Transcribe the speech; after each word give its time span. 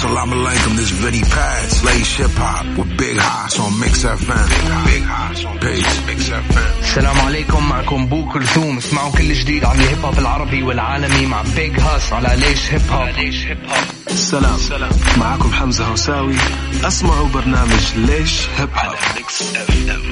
Salam 0.00 0.30
alaikum, 0.32 0.76
this 0.76 0.90
Vinnie 0.90 1.20
Paz, 1.20 1.84
Leish 1.84 2.16
Hip 2.20 2.30
Hop 2.42 2.64
with 2.78 2.96
Big 2.96 3.16
Hass 3.18 3.58
on 3.60 3.78
Mix 3.80 4.04
FM. 4.04 4.48
Big 4.86 5.02
Hass 5.02 5.44
on 5.44 5.58
Peace, 5.58 5.96
Mix 6.06 6.20
FM. 6.30 6.70
السلام 6.82 7.20
عليكم 7.20 7.68
معكم 7.68 8.06
بو 8.06 8.28
كلثوم 8.32 8.76
اسمعوا 8.78 9.12
كل 9.12 9.32
جديد 9.32 9.64
عن 9.64 9.76
الهيب 9.80 10.04
هوب 10.04 10.18
العربي 10.18 10.62
والعالمي 10.62 11.26
مع 11.26 11.42
بيج 11.56 11.80
هاس 11.80 12.12
على 12.12 12.36
ليش 12.40 12.72
هيب 12.72 12.90
هوب 12.90 13.08
ليش 13.08 13.46
هيب 13.46 13.58
هوب 13.68 13.99
سلام 14.14 14.58
معكم 15.18 15.52
حمزة 15.52 15.84
هوساوي. 15.84 16.34
اسمعوا 16.84 17.28
برنامج 17.28 17.94
ليش 17.96 18.48
هيب 18.56 18.68
هوب. 18.76 18.94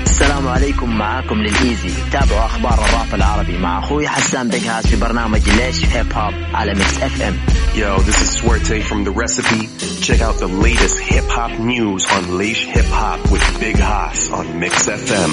السلام 0.07 0.49
عليكم 0.49 0.99
معاكم 0.99 1.35
للإيزي. 1.35 1.91
تابعوا 2.13 2.45
أخبار 2.47 2.75
الراب 2.75 3.15
العربي 3.15 3.59
مع 3.59 3.79
أخوي 3.79 4.09
حسان 4.09 4.49
بيج 4.49 4.67
هاس 4.67 4.87
في 4.87 4.97
برنامج 4.97 5.49
ليش 5.49 5.85
هيب 5.85 6.13
هوب 6.13 6.35
على 6.55 6.75
ميكس 6.75 6.99
إف 7.03 7.23
إم. 7.23 7.37
Yo, 7.77 7.99
this 8.09 8.21
is 8.25 8.31
Swerte 8.41 8.83
from 8.83 9.05
The 9.05 9.13
Recipe. 9.23 9.63
Check 10.07 10.21
out 10.27 10.37
the 10.45 10.49
latest 10.67 10.99
hip 10.99 11.29
hop 11.37 11.53
news 11.73 12.03
on 12.17 12.23
Leish 12.39 12.63
Hip 12.75 12.91
Hop 13.01 13.21
with 13.33 13.45
Big 13.61 13.77
Haas 13.79 14.31
on 14.39 14.47
Mix 14.61 14.75
FM. 14.89 15.31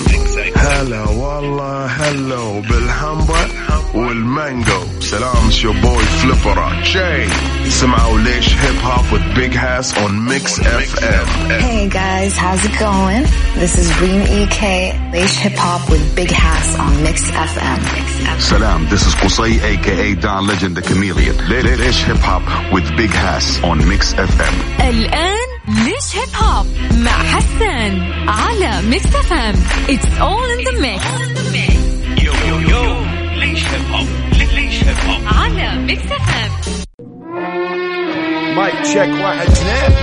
هلا 0.57 1.03
والله 1.09 1.85
هلو 1.85 2.61
بالهمبر 2.61 3.47
والمانجو 3.93 4.81
سلام 4.99 5.49
it's 5.49 5.61
your 5.63 5.73
boy 5.73 6.03
Flipper 6.21 6.57
Jay 6.93 7.29
سمعوا 7.69 8.19
ليش 8.19 8.54
هيب 8.54 8.78
هوب 8.84 9.04
with 9.12 9.34
Big 9.34 9.52
Hass 9.52 9.88
on 10.04 10.12
Mix 10.30 10.58
FM 10.60 11.26
Hey 11.66 11.88
guys, 11.88 12.36
how's 12.38 12.64
it 12.64 12.76
going? 12.78 13.22
This 13.62 13.74
is 13.82 13.88
Reem 14.00 14.22
EK, 14.38 14.62
Leish 15.12 15.36
Hip 15.44 15.56
Hop 15.64 15.90
with 15.90 16.04
Big 16.14 16.30
Hass 16.30 16.78
on 16.78 16.92
Mix 17.02 17.18
FM. 17.30 17.80
Salam, 18.50 18.86
this 18.92 19.02
is 19.08 19.14
Qusay 19.20 19.52
aka 19.72 20.14
Don 20.14 20.46
Legend 20.46 20.76
the 20.76 20.82
Chameleon. 20.82 21.36
Le- 21.50 21.62
le- 21.68 21.78
Leish 21.84 22.02
Hip 22.04 22.18
Hop 22.28 22.44
with 22.72 22.86
Big 22.96 23.10
Hass 23.10 23.60
on 23.64 23.78
Mix 23.88 24.14
FM. 24.14 24.54
الآن 24.80 25.48
ليش 25.68 26.16
هيب 26.16 26.28
هوب 26.36 26.66
مع 26.98 27.10
حسان 27.32 28.12
على 28.28 28.82
ميكس 28.82 29.06
اف 29.06 29.32
ام 29.32 29.54
It's 29.88 30.06
all 30.20 30.46
in 30.54 30.60
the 30.68 30.74
mix 30.86 31.02
يو 32.22 32.32
يو 32.48 32.58
يو 32.60 33.04
ليش 33.40 33.64
هيب 33.64 33.90
هوب 33.92 34.06
ليش 34.32 34.84
هيب 34.84 34.96
هوب 35.08 35.20
على 35.26 35.78
ميكس 35.78 36.04
اف 36.12 36.34
ام 36.34 36.50
mic 38.55 38.75
check 38.83 39.09
واحد 39.23 39.47
اثنين. 39.47 39.97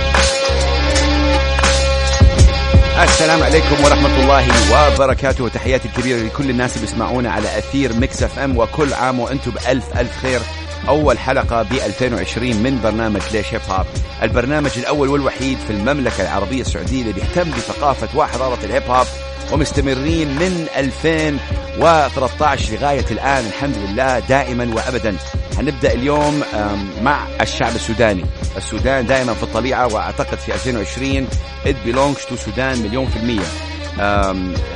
السلام 3.03 3.43
عليكم 3.43 3.83
ورحمة 3.83 4.21
الله 4.21 4.45
وبركاته. 4.93 5.43
وتحياتي 5.43 5.87
الكبيرة 5.87 6.19
لكل 6.19 6.49
الناس 6.49 6.75
اللي 6.75 6.85
بيسمعونا 6.87 7.31
على 7.31 7.57
أثير 7.57 7.93
ميكس 7.93 8.23
اف 8.23 8.39
ام. 8.39 8.57
وكل 8.57 8.93
عام 8.93 9.19
وأنتم 9.19 9.51
بألف 9.51 9.97
ألف 9.97 10.17
خير. 10.21 10.39
أول 10.87 11.19
حلقة 11.19 11.63
ب 11.63 11.73
2020 11.73 12.55
من 12.55 12.79
برنامج 12.83 13.21
ليش 13.31 13.53
هيب 13.53 13.61
هوب 13.69 13.85
البرنامج 14.23 14.71
الأول 14.77 15.09
والوحيد 15.09 15.57
في 15.67 15.73
المملكة 15.73 16.21
العربية 16.21 16.61
السعودية 16.61 17.01
اللي 17.01 17.13
بيهتم 17.13 17.51
بثقافة 17.51 18.17
وحضارة 18.17 18.57
الهيب 18.63 18.83
هوب 18.89 19.07
ومستمرين 19.51 20.27
من 20.27 20.67
2013 20.77 22.73
لغاية 22.73 23.05
الآن 23.11 23.45
الحمد 23.45 23.77
لله 23.77 24.19
دائما 24.19 24.73
وأبدا. 24.75 25.15
هنبدأ 25.57 25.93
اليوم 25.93 26.43
مع 27.01 27.27
الشعب 27.41 27.75
السوداني. 27.75 28.25
السودان 28.57 29.05
دائما 29.05 29.33
في 29.33 29.43
الطليعة 29.43 29.93
وأعتقد 29.93 30.37
في 30.37 30.53
2020 30.53 31.27
it 31.65 31.75
belongs 31.87 32.25
to 32.31 32.35
السودان 32.35 32.79
مليون 32.79 33.05
في 33.07 33.17
المية. 33.17 33.45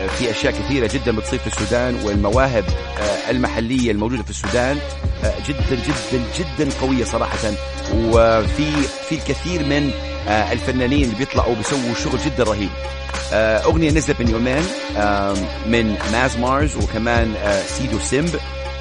في 0.08 0.32
أشياء 0.32 0.54
كثيرة 0.54 0.90
جدا 0.94 1.12
بتصير 1.12 1.40
في 1.40 1.48
السودان 1.48 1.96
والمواهب 2.04 2.64
آه، 3.00 3.32
المحلية 3.32 3.92
الموجودة 3.92 4.24
في 4.24 4.30
السودان 4.30 4.78
آه، 5.24 5.34
جدا 5.48 5.76
جدا 5.88 6.24
جدا 6.40 6.70
قوية 6.82 7.04
صراحة. 7.04 7.38
وفي 7.94 8.72
في 9.10 9.16
الكثير 9.16 9.64
من 9.66 9.92
الفنانين 10.28 11.04
اللي 11.04 11.16
بيطلعوا 11.16 11.56
بيسووا 11.56 11.94
شغل 12.04 12.20
جدا 12.20 12.44
رهيب. 12.44 12.70
آه، 13.34 13.58
أغنية 13.58 13.92
نزلت 13.92 14.20
من 14.22 14.28
يومين 14.30 14.64
من 15.66 15.98
ماز 16.12 16.38
مارز 16.38 16.76
وكمان 16.76 17.36
آه، 17.36 17.62
سيدو 17.64 18.00
سيمبا. 18.00 18.36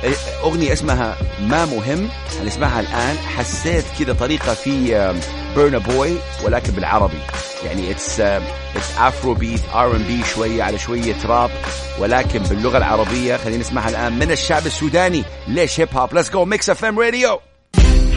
آه، 0.05 0.43
أغنية 0.45 0.73
اسمها 0.73 1.17
ما 1.41 1.65
مهم 1.65 2.09
هنسمعها 2.41 2.81
الآن. 2.81 3.17
حسيت 3.19 3.85
كذا 3.99 4.13
طريقة 4.13 4.55
في 4.55 5.15
بورنا 5.57 5.79
بوي 5.79 6.17
ولكن 6.45 6.73
بالعربي. 6.73 7.19
يعني 7.65 7.91
it's 7.91 8.21
it's 8.21 8.99
Afrobeat 8.99 9.61
R&B 9.75 10.25
شوية 10.35 10.63
على 10.63 10.79
شوية 10.79 11.17
راب 11.27 11.51
ولكن 11.99 12.39
باللغة 12.39 12.79
العربية 12.79 13.37
خلينا 13.37 13.61
نسمعها 13.61 13.89
الآن 13.89 14.19
من 14.19 14.31
الشعب 14.31 14.67
السوداني. 14.67 15.25
ليش 15.49 15.81
هيب 15.81 15.89
هوب 15.97 16.15
let's 16.15 16.31
go 16.31 16.45
ميكس 16.45 16.71
اف 16.71 16.85
ام 16.85 16.99
راديو 16.99 17.41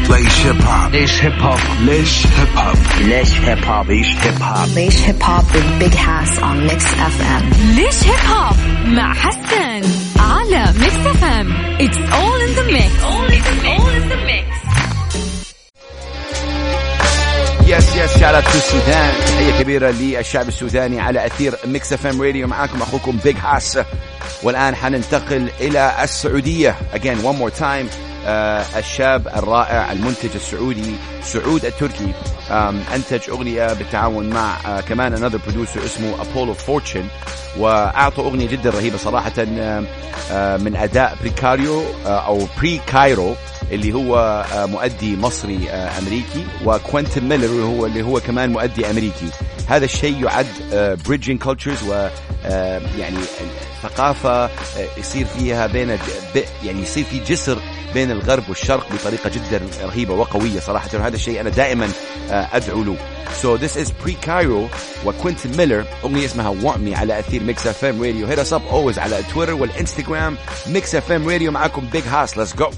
Leish 0.10 0.40
Hip 0.46 0.62
Hop. 0.64 0.92
ليش 0.92 1.24
هيب 1.24 1.34
هوب 1.42 1.60
ليش 1.82 2.28
هيب 2.28 2.58
هوب 2.58 2.76
ليش 3.02 3.34
هيب 3.40 3.66
هوب 3.66 3.88
Leish 3.88 4.16
Hip 4.24 4.42
Hop. 4.42 4.68
Leish 4.76 5.00
Hip 5.08 5.22
Hop 5.22 5.46
with 5.56 5.80
Big 5.80 5.94
Hass 5.94 6.32
on 6.40 6.68
Mix 6.68 6.84
FM. 7.16 7.44
ليش 7.76 8.04
هيب 8.04 8.32
هوب 8.32 8.56
مع 8.88 9.14
حسان 9.14 9.84
على 10.20 10.74
ميكس 10.80 10.96
اف 10.96 11.24
ام 11.24 11.78
It's 11.80 11.98
all 11.98 12.40
in 12.48 12.56
the 12.60 12.66
mix. 12.74 13.04
All 13.04 13.26
in 13.30 14.10
the 14.10 14.18
mix. 14.32 14.46
yes 17.68 17.96
yes 17.96 18.18
shout 18.20 18.40
out 18.40 18.51
to 18.51 18.58
السودان 18.58 19.14
تحية 19.28 19.64
كبيرة 19.64 19.92
للشعب 19.92 20.48
السوداني 20.48 21.00
على 21.00 21.26
أثير 21.26 21.54
ميكس 21.66 21.94
اف 21.94 22.06
ام 22.08 22.22
راديو 22.22 22.48
معاكم 22.48 22.82
أخوكم 22.82 23.18
بيج 23.24 23.36
هاس 23.38 23.80
والآن 24.44 24.76
حننتقل 24.76 25.50
إلى 25.62 25.94
السعودية. 26.04 26.76
Again 26.94 27.18
one 27.24 27.38
more 27.42 27.60
time. 27.60 28.09
الشاب 28.80 29.28
الرائع 29.28 29.92
المنتج 29.92 30.30
السعودي 30.36 30.96
سعود 31.24 31.66
التركي. 31.66 32.14
آم، 32.52 32.82
أنتج 32.96 33.30
أغنية 33.30 33.74
بالتعاون 33.74 34.30
مع 34.30 34.58
آه 34.66 34.82
كمان 34.82 35.18
another 35.18 35.36
producer 35.50 35.86
اسمه 35.86 36.22
ابولو 36.22 36.54
فورتشن 36.54 37.04
وأعطوا 37.58 38.24
أغنية 38.24 38.48
جدا 38.48 38.70
رهيبة 38.70 38.98
صراحة 38.98 39.32
آه 39.40 39.84
آه 40.32 40.58
من 40.58 40.76
أداء 40.76 41.16
بريكاريو 41.22 41.84
آه 42.06 42.20
أو 42.28 42.48
بري 42.58 42.82
كايرو 42.88 43.36
اللي 43.72 43.94
هو 43.94 44.46
آه، 44.54 44.66
مؤدي 44.66 45.18
مصري 45.18 45.70
آه، 45.70 46.00
أمريكي 46.00 46.46
وكوينتن 46.66 47.24
ميلر 47.30 47.46
اللي 47.46 47.64
هو 47.64 47.86
اللي 47.86 48.02
هو 48.02 48.20
كمان 48.20 48.50
مؤدي 48.52 48.90
أمريكي. 48.90 49.30
هذا 49.68 49.86
الشيء 49.86 50.24
يعد 50.24 50.48
bridging 51.06 51.42
cultures 51.44 51.84
و 51.84 52.08
آه، 52.46 52.82
يعني 52.98 53.18
ثقافه 53.84 54.46
آه، 54.46 54.50
يصير 54.98 55.26
فيها 55.26 55.68
بين 55.68 55.98
يعني 56.64 56.82
يصير 56.82 57.04
في 57.04 57.20
جسر 57.20 57.58
بين 57.94 58.12
الغرب 58.12 58.44
والشرق 58.50 58.88
بطريقة 58.94 59.30
جدا 59.30 59.62
رهيبة 59.84 60.14
وقوية 60.14 60.60
صراحة. 60.60 60.90
وهذا 60.94 61.16
الشيء 61.16 61.42
أنا 61.42 61.50
دائما 61.50 61.90
آه، 62.32 62.48
أدعو 62.54 62.84
له. 62.84 62.96
So 63.42 63.58
this 63.58 63.76
is 63.78 63.90
Pre 63.90 64.14
Cairo 64.28 64.76
وكوينتن 65.06 65.58
ميلر. 65.58 65.86
أغنية 66.04 66.26
اسمها 66.26 66.56
Want 66.62 66.78
Me 66.78 66.98
على 66.98 67.20
أثير 67.20 67.44
ميكس 67.44 67.68
اف 67.68 67.86
ام 67.86 68.04
راديو 68.04 68.28
hit 68.28 68.40
us 68.40 68.54
up 68.54 68.62
always 68.72 69.00
على 69.00 69.24
تويتر 69.34 69.54
والإنستغرام 69.54 70.38
ميكس 70.68 70.96
اف 70.96 71.12
ام 71.12 71.30
راديو 71.30 71.52
معاكم 71.52 71.82
بيج 71.92 72.04
هاس 72.08 72.38
let's 72.38 72.56
go 72.56 72.70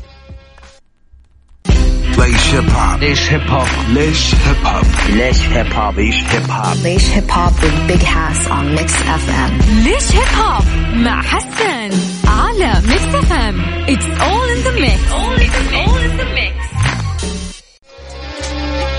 Leish 2.21 2.47
Hip 2.53 2.69
Hop. 2.69 2.99
ليش 2.99 3.31
هيب 3.31 3.41
هوب 3.49 3.67
ليش 3.89 4.35
هيب 4.35 4.65
هوب 4.65 4.85
ليش 5.09 5.41
هيب 5.41 5.73
هوب 5.73 5.95
Leish 5.95 6.21
Hip 6.31 6.49
Hop. 6.51 6.75
Leish 6.85 7.07
Hip 7.15 7.29
Hop 7.35 7.53
with 7.63 7.87
Big 7.87 8.03
Hass 8.03 8.47
on 8.47 8.65
Mix 8.75 8.91
FM. 9.23 9.51
ليش 9.83 10.11
هيب 10.11 10.35
هوب 10.37 10.63
مع 10.93 11.21
حسان 11.21 11.91
على 12.27 12.73
ميكس 12.87 13.15
اف 13.15 13.31
ام 13.33 13.85
It's 13.87 14.05
all 14.27 14.47
in 14.53 14.63
the 14.67 14.73
mix. 14.81 14.99
All 15.11 15.97
in 16.05 16.17
the 16.19 16.25
mix. 16.37 16.55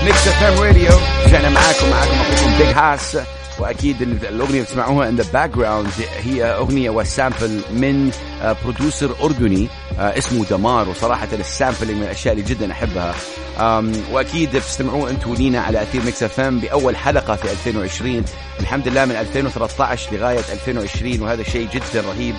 ميكس 0.05 0.27
اف 0.27 0.43
ام 0.43 0.59
راديو 0.63 0.91
رجعنا 1.25 1.49
معاكم 1.49 1.89
معاكم 1.89 2.11
اخوكم 2.21 2.57
بيج 2.57 2.67
هاس 2.77 3.17
وأكيد 3.63 4.01
ال- 4.01 4.25
الأغنية 4.27 4.49
اللي 4.53 4.61
بتسمعوها 4.61 5.09
in 5.09 5.15
the 5.15 5.25
background 5.33 5.87
هي 6.23 6.43
أغنية 6.45 6.89
و 6.89 6.99
sample 6.99 7.61
من 7.73 8.11
آه، 8.41 8.55
producer 8.63 9.15
أردني 9.23 9.67
آه، 9.99 10.17
اسمه 10.17 10.45
دمار 10.45 10.89
وصراحة 10.89 11.27
ال 11.33 11.40
sampling 11.40 11.97
من 11.97 12.03
الأشياء 12.03 12.33
اللي 12.33 12.45
جدا 12.45 12.71
أحبها. 12.71 13.15
وأكيد 14.11 14.55
بتستمعوا 14.55 15.09
أنتم 15.09 15.33
لينا 15.33 15.61
على 15.61 15.81
اثير 15.81 16.01
ميكس 16.05 16.23
إف 16.23 16.39
إم 16.39 16.59
بأول 16.59 16.95
حلقة 16.95 17.35
في 17.35 17.51
2020 17.51 18.23
الحمد 18.59 18.87
لله 18.87 19.05
من 19.05 19.11
2013 19.15 20.15
لغاية 20.15 20.39
2020 20.51 21.21
وهذا 21.21 21.43
شيء 21.43 21.67
جدا 21.73 22.07
رهيب. 22.09 22.35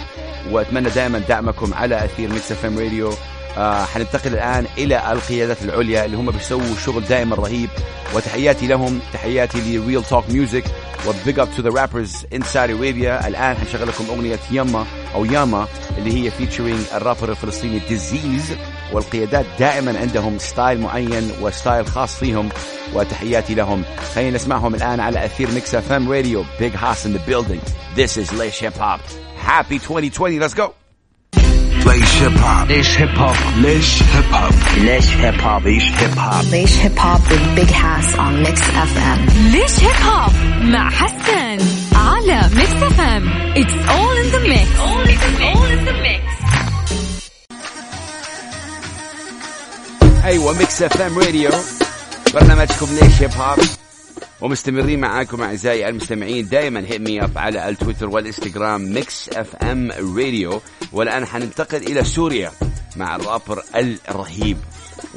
وأتمنى 0.51 0.89
دائما 0.91 1.19
دعمكم 1.19 1.75
على 1.75 2.05
اثير 2.05 2.29
ميكس 2.33 2.53
إف 2.53 2.65
إم 2.65 2.79
راديو 2.79 3.11
آه 3.59 3.85
حننتقل 3.85 4.33
الآن 4.33 4.67
إلى 4.79 5.13
القيادات 5.13 5.63
العليا 5.63 6.05
اللي 6.05 6.17
هم 6.17 6.31
بيسووا 6.31 6.77
شغل 6.85 7.05
دائما 7.05 7.37
رهيب. 7.37 7.71
وتحياتي 8.15 8.67
لهم 8.67 9.01
تحياتي 9.13 9.59
لريل 9.79 10.05
توك 10.05 10.25
ميوزك 10.31 10.65
و 11.09 11.16
big 11.16 11.39
up 11.39 11.49
to 11.57 11.63
the 11.63 11.71
rappers 11.81 12.27
in 12.35 12.43
Saudi 12.43 12.73
Arabia 12.73 13.29
الآن 13.29 13.57
حنشغل 13.57 13.89
لكم 13.89 14.05
أغنية 14.09 14.39
ياما 14.51 14.87
أو 15.15 15.25
ياما 15.25 15.69
اللي 15.99 16.13
هي 16.27 16.31
featuring 16.31 16.81
ال 16.95 17.00
rapper 17.00 17.31
الفلسطيني 17.31 17.79
ديزيز 17.79 18.53
والقيادات 18.93 19.47
دائما 19.59 19.99
عندهم 20.01 20.39
style 20.39 20.81
معين 20.81 21.31
و 21.41 21.49
style 21.49 21.87
خاص 21.87 22.17
فيهم. 22.17 22.49
وتحياتي 22.95 23.55
لهم. 23.55 23.83
خلينا 24.15 24.37
نسمعهم 24.37 24.75
الآن 24.75 25.01
على 25.01 25.25
أثير 25.25 25.51
ميكس 25.51 25.75
اف 25.75 25.93
ام 25.93 26.13
راديو 26.13 26.45
بيج 26.61 26.73
هاس 26.77 27.07
in 27.07 27.13
the 27.13 27.21
building 27.27 27.61
This 27.97 28.11
is 28.29 28.35
ليش 28.35 28.65
هيب 28.65 28.73
هوب 28.81 29.01
Happy 29.47 29.73
2020 29.91 30.49
let's 30.49 30.55
go. 30.55 30.84
Leish 31.87 32.15
hip 32.21 32.37
hop. 32.45 32.69
ليش 32.69 32.99
هيب 32.99 33.19
هوب 33.19 33.35
Leish 33.63 34.01
hip 34.03 34.35
hop. 34.35 34.79
ليش 34.79 35.09
هيب 35.17 35.41
هوب 35.41 35.63
Leish 35.63 35.91
Hip 36.01 36.19
Hop. 36.19 36.45
Leish 36.53 36.77
Hip 36.85 36.99
Hop 36.99 37.21
with 37.31 37.45
Big 37.57 37.71
Hass 37.71 38.09
on 38.19 38.43
Mix 38.45 38.61
FM. 38.91 39.21
ليش 39.53 39.81
هيب 39.85 40.07
هوب 40.07 40.33
مع 40.63 40.91
حسن 40.91 41.59
على 41.97 42.51
ميكس 42.55 42.83
اف 42.83 43.01
ام 43.01 43.29
it's 43.57 43.73
all 43.91 44.17
in 44.17 44.27
the 44.31 44.39
mix 44.39 44.71
all 44.81 45.71
in 45.71 45.89
the 45.89 45.95
mix 46.05 46.25
أيوه 50.25 50.53
ميكس 50.59 50.83
اف 50.83 51.01
ام 51.01 51.19
راديو 51.19 51.51
برنامجكم 52.35 52.87
ليش 53.03 53.23
هيب 53.23 53.31
هوب 53.39 53.59
ومستمرين 54.41 55.01
معاكم 55.01 55.43
أعزائي 55.43 55.89
المستمعين 55.89 56.49
دائما 56.49 56.81
hit 56.81 57.01
me 57.01 57.25
up 57.25 57.39
على 57.39 57.69
التويتر 57.69 58.09
والإنستغرام 58.09 58.93
ميكس 58.93 59.29
اف 59.29 59.57
ام 59.57 59.91
راديو 59.91 60.61
والآن 60.93 61.27
حننتقل 61.27 61.83
إلى 61.83 62.05
سوريا 62.05 62.51
مع 62.97 63.17
الرابر 63.17 63.63
الرهيب. 64.11 64.57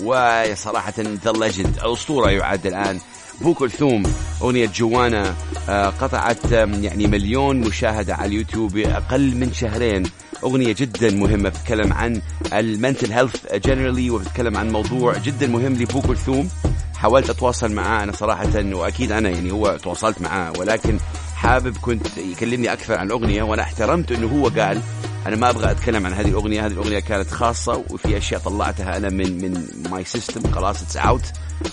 وصراحة 0.04 0.94
the 1.00 1.32
legend 1.32 1.78
الأسطورة 1.78 2.30
يعد 2.30 2.68
الآن. 2.68 3.00
بو 3.42 3.54
كلثوم 3.54 4.04
أغنية 4.42 4.70
جوانا 4.76 5.36
آه، 5.70 5.90
قطعت 5.90 6.52
يعني 6.52 7.08
مليون 7.08 7.62
مشاهدة 7.62 8.16
على 8.16 8.26
اليوتيوب 8.26 8.74
بأقل 8.74 9.36
من 9.36 9.54
شهرين. 9.54 10.04
أغنية 10.44 10.76
جدا 10.78 11.12
مهمة 11.12 11.50
بتتكلم 11.50 11.94
عن 11.94 12.22
ال 12.54 12.62
mental 12.62 13.12
health 13.12 13.54
generally 13.56 14.10
وبتتكلم 14.10 14.58
عن 14.58 14.70
موضوع 14.72 15.18
جدا 15.18 15.48
مهم 15.48 15.74
لبو 15.74 16.02
كلثوم. 16.02 16.50
حاولت 16.98 17.30
أتواصل 17.30 17.72
معاه 17.72 18.04
أنا 18.04 18.12
صراحة 18.12 18.50
وأكيد 18.56 19.12
أنا 19.12 19.30
يعني 19.30 19.52
هو 19.52 19.78
تواصلت 19.84 20.22
معاه 20.22 20.54
ولكن 20.60 20.98
حابب 21.36 21.78
كنت 21.78 22.18
يكلمني 22.18 22.74
أكثر 22.74 22.98
عن 22.98 23.06
الأغنية 23.06 23.44
وأنا 23.44 23.62
احترمت 23.62 24.12
أنه 24.12 24.28
هو 24.28 24.48
قال 24.48 24.82
أنا 25.28 25.36
ما 25.36 25.50
أبغى 25.50 25.72
أتكلم 25.72 26.06
عن 26.06 26.14
هذه 26.14 26.28
الأغنية 26.28 26.66
هذه 26.66 26.72
الأغنية 26.72 27.00
كانت 27.00 27.30
خاصة 27.30 27.84
وفي 27.90 28.18
أشياء 28.18 28.42
طلعتها 28.42 28.98
أنا 28.98 29.10
من 29.10 29.38
من 29.42 29.68
my 29.92 30.04
system 30.04 30.52
خلاص 30.52 30.82
it's 30.82 30.98
out 30.98 31.26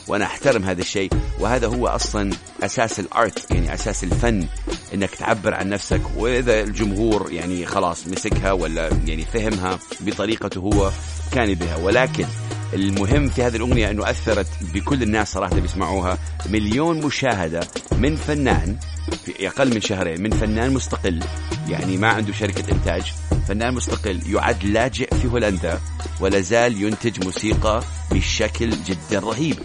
وأنا 0.09 0.25
أحترم 0.25 0.65
هذا 0.65 0.81
الشيء 0.81 1.11
وهذا 1.41 1.67
هو 1.67 1.87
أصلا 1.87 2.31
أساس 2.63 3.01
ال 3.01 3.13
art 3.13 3.51
يعني 3.51 3.75
أساس 3.75 4.05
الفن 4.05 4.47
إنك 4.95 5.11
تعبر 5.11 5.55
عن 5.55 5.69
نفسك 5.69 6.01
وإذا 6.17 6.61
الجمهور 6.61 7.33
يعني 7.33 7.67
خلاص 7.67 8.07
مسكها 8.07 8.53
ولا 8.53 8.91
يعني 9.07 9.25
فهمها 9.25 9.79
بطريقته 10.01 10.59
هو 10.59 10.91
كان 11.33 11.55
بها 11.55 11.77
ولكن 11.77 12.27
المهم 12.73 13.29
في 13.29 13.43
هذه 13.43 13.57
الأغنية 13.57 13.91
أنه 13.91 14.11
أثرت 14.11 14.47
بكل 14.75 15.03
الناس 15.03 15.33
صراحة 15.33 15.51
اللي 15.51 15.63
بيسمعوها. 15.63 16.19
مليون 16.51 17.07
مشاهدة 17.07 17.61
من 17.99 18.17
فنان 18.17 18.77
في 19.25 19.49
أقل 19.49 19.75
من 19.75 19.81
شهرين 19.81 20.23
من 20.23 20.31
فنان 20.31 20.75
مستقل 20.75 21.21
يعني 21.69 21.97
ما 21.97 22.09
عنده 22.09 22.33
شركة 22.33 22.73
إنتاج. 22.73 23.13
فنان 23.49 23.75
مستقل 23.75 24.21
يعد 24.35 24.65
لاجئ 24.65 25.15
في 25.15 25.29
هولندا 25.29 25.81
ولا 26.21 26.41
زال 26.41 26.83
ينتج 26.83 27.25
موسيقى 27.25 27.83
بشكل 28.13 28.71
جدا 28.71 29.19
رهيب. 29.21 29.57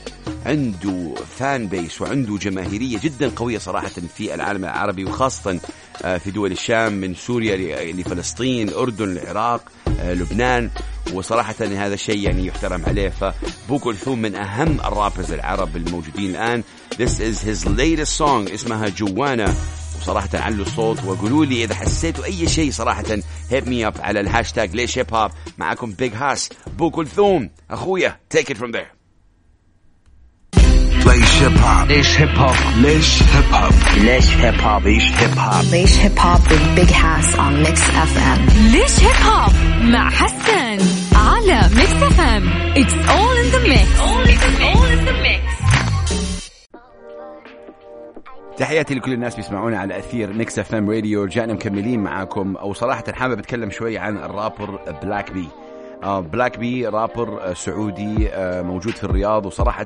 عنده 0.45 1.13
فان 1.39 1.67
بيس 1.67 2.01
وعنده 2.01 2.37
جماهيرية 2.37 2.99
جدا 2.99 3.31
قوية 3.35 3.57
صراحة 3.57 3.91
في 4.17 4.33
العالم 4.35 4.63
العربي 4.63 5.05
وخاصة 5.05 5.59
آه، 6.03 6.17
في 6.17 6.31
دول 6.31 6.51
الشام 6.51 6.93
من 6.93 7.15
سوريا 7.15 7.55
ل- 7.57 7.99
لفلسطين 7.99 8.69
الأردن 8.69 9.17
العراق 9.17 9.61
آه، 9.99 10.13
لبنان. 10.13 10.69
وصراحة 11.13 11.55
هذا 11.61 11.93
الشيء 11.93 12.17
يعني 12.19 12.45
يحترم 12.47 12.85
عليه. 12.85 13.09
فبو 13.09 13.79
كلثوم 13.79 14.21
من 14.21 14.35
أهم 14.35 14.79
الرابرز 14.79 15.31
العرب 15.31 15.75
الموجودين 15.75 16.29
الآن. 16.29 16.63
This 16.93 17.19
is 17.19 17.37
his 17.43 17.65
latest 17.67 18.17
song 18.19 18.53
اسمها 18.53 18.89
جوانا. 18.89 19.53
وصراحة 20.01 20.29
علوا 20.33 20.65
الصوت 20.65 21.03
وقولوا 21.03 21.45
لي 21.45 21.63
إذا 21.63 21.75
حسيتوا 21.75 22.25
أي 22.25 22.47
شيء 22.47 22.71
صراحة 22.71 23.03
hit 23.49 23.67
me 23.69 23.87
up 23.87 23.93
على 23.99 24.19
الهاشتاج 24.19 24.75
ليش 24.75 24.97
هيب 24.97 25.13
هوب 25.13 25.31
معكم 25.57 25.91
بيج 25.91 26.13
هاس 26.13 26.49
بو 26.77 26.91
كلثوم 26.91 27.49
أخويا 27.71 28.19
take 28.37 28.49
it 28.49 28.57
from 28.57 28.71
there 28.71 28.99
Laish 31.09 31.41
hip 31.41 31.57
hop. 31.63 31.87
ليش 31.87 32.19
هيب 32.21 32.29
هوب 32.37 32.55
Laish 32.83 33.21
hip 33.33 33.53
hop. 33.53 33.97
ليش 33.97 34.29
هيب 34.29 34.59
هوب 34.61 34.83
Laish 34.83 35.09
Hip 35.19 35.37
Hop. 35.37 35.63
Laish 35.73 35.95
Hip 36.03 36.17
Hop 36.23 36.41
with 36.51 36.75
Big 36.75 36.91
Hass 37.01 37.35
on 37.35 37.63
Mix 37.63 37.79
FM. 37.89 38.39
ليش 38.71 38.99
هيب 38.99 39.25
هوب 39.25 39.53
مع 39.81 40.09
حسن 40.09 40.77
على 41.15 41.69
ميكس 41.75 41.91
اف 42.03 42.19
ام 42.19 42.49
it's 42.77 42.93
all 42.93 43.37
in 43.37 43.49
the 43.49 43.59
mix 43.59 43.89
all 43.99 44.27
in 44.27 44.39
the 44.43 44.59
mix 44.59 44.78
تحياتي 48.59 48.95
لكل 48.95 49.13
الناس 49.13 49.35
بيسمعونا 49.35 49.79
على 49.79 49.97
أثير 49.99 50.33
ميكس 50.33 50.59
اف 50.59 50.75
ام 50.75 50.89
راديو 50.89 51.23
رجعنا 51.23 51.53
مكملين 51.53 52.03
معاكم. 52.03 52.55
أو 52.57 52.73
صراحة 52.73 53.03
حابب 53.11 53.39
أتكلم 53.39 53.69
شوي 53.69 53.97
عن 53.97 54.17
الرابر 54.17 54.79
بلاك 55.03 55.31
بي 55.31 55.47
بلاك 56.03 56.57
بي 56.57 56.87
رابر 56.87 57.53
سعودي 57.53 58.29
آه 58.29 58.61
موجود 58.61 58.93
في 58.93 59.03
الرياض. 59.03 59.45
وصراحة 59.45 59.85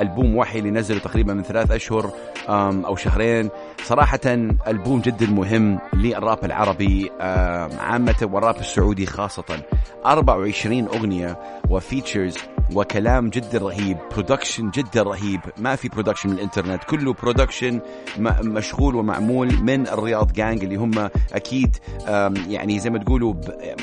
ألبوم 0.00 0.36
وحي 0.36 0.58
اللي 0.58 0.70
نزله 0.70 0.98
تقريبا 0.98 1.34
من 1.34 1.42
ثلاث 1.42 1.70
أشهر 1.70 2.10
أو 2.48 2.96
شهرين. 2.96 3.48
صراحة 3.82 4.20
ألبوم 4.68 5.00
جدا 5.00 5.26
مهم 5.26 5.78
للراب 5.92 6.44
العربي 6.44 7.10
عامة 7.80 8.28
والراب 8.32 8.56
السعودي 8.56 9.06
خاصة. 9.06 9.62
24 10.06 10.86
أغنية 10.88 11.38
و 11.70 11.78
features 11.78 12.38
وكلام 12.74 13.28
جدا 13.28 13.58
رهيب 13.58 13.98
production 14.12 14.70
جدا 14.70 15.02
رهيب. 15.02 15.40
ما 15.58 15.76
في 15.76 15.88
production 15.88 16.28
من 16.28 16.34
الانترنت 16.34 16.84
كله 16.84 17.12
production 17.12 17.80
مشغول 18.42 18.94
ومعمول 18.94 19.62
من 19.62 19.88
الرياض 19.88 20.32
جانج 20.32 20.64
اللي 20.64 20.76
هم 20.76 21.10
أكيد 21.32 21.76
يعني 22.48 22.78
زي 22.78 22.90
ما 22.90 22.98
تقولوا 22.98 23.34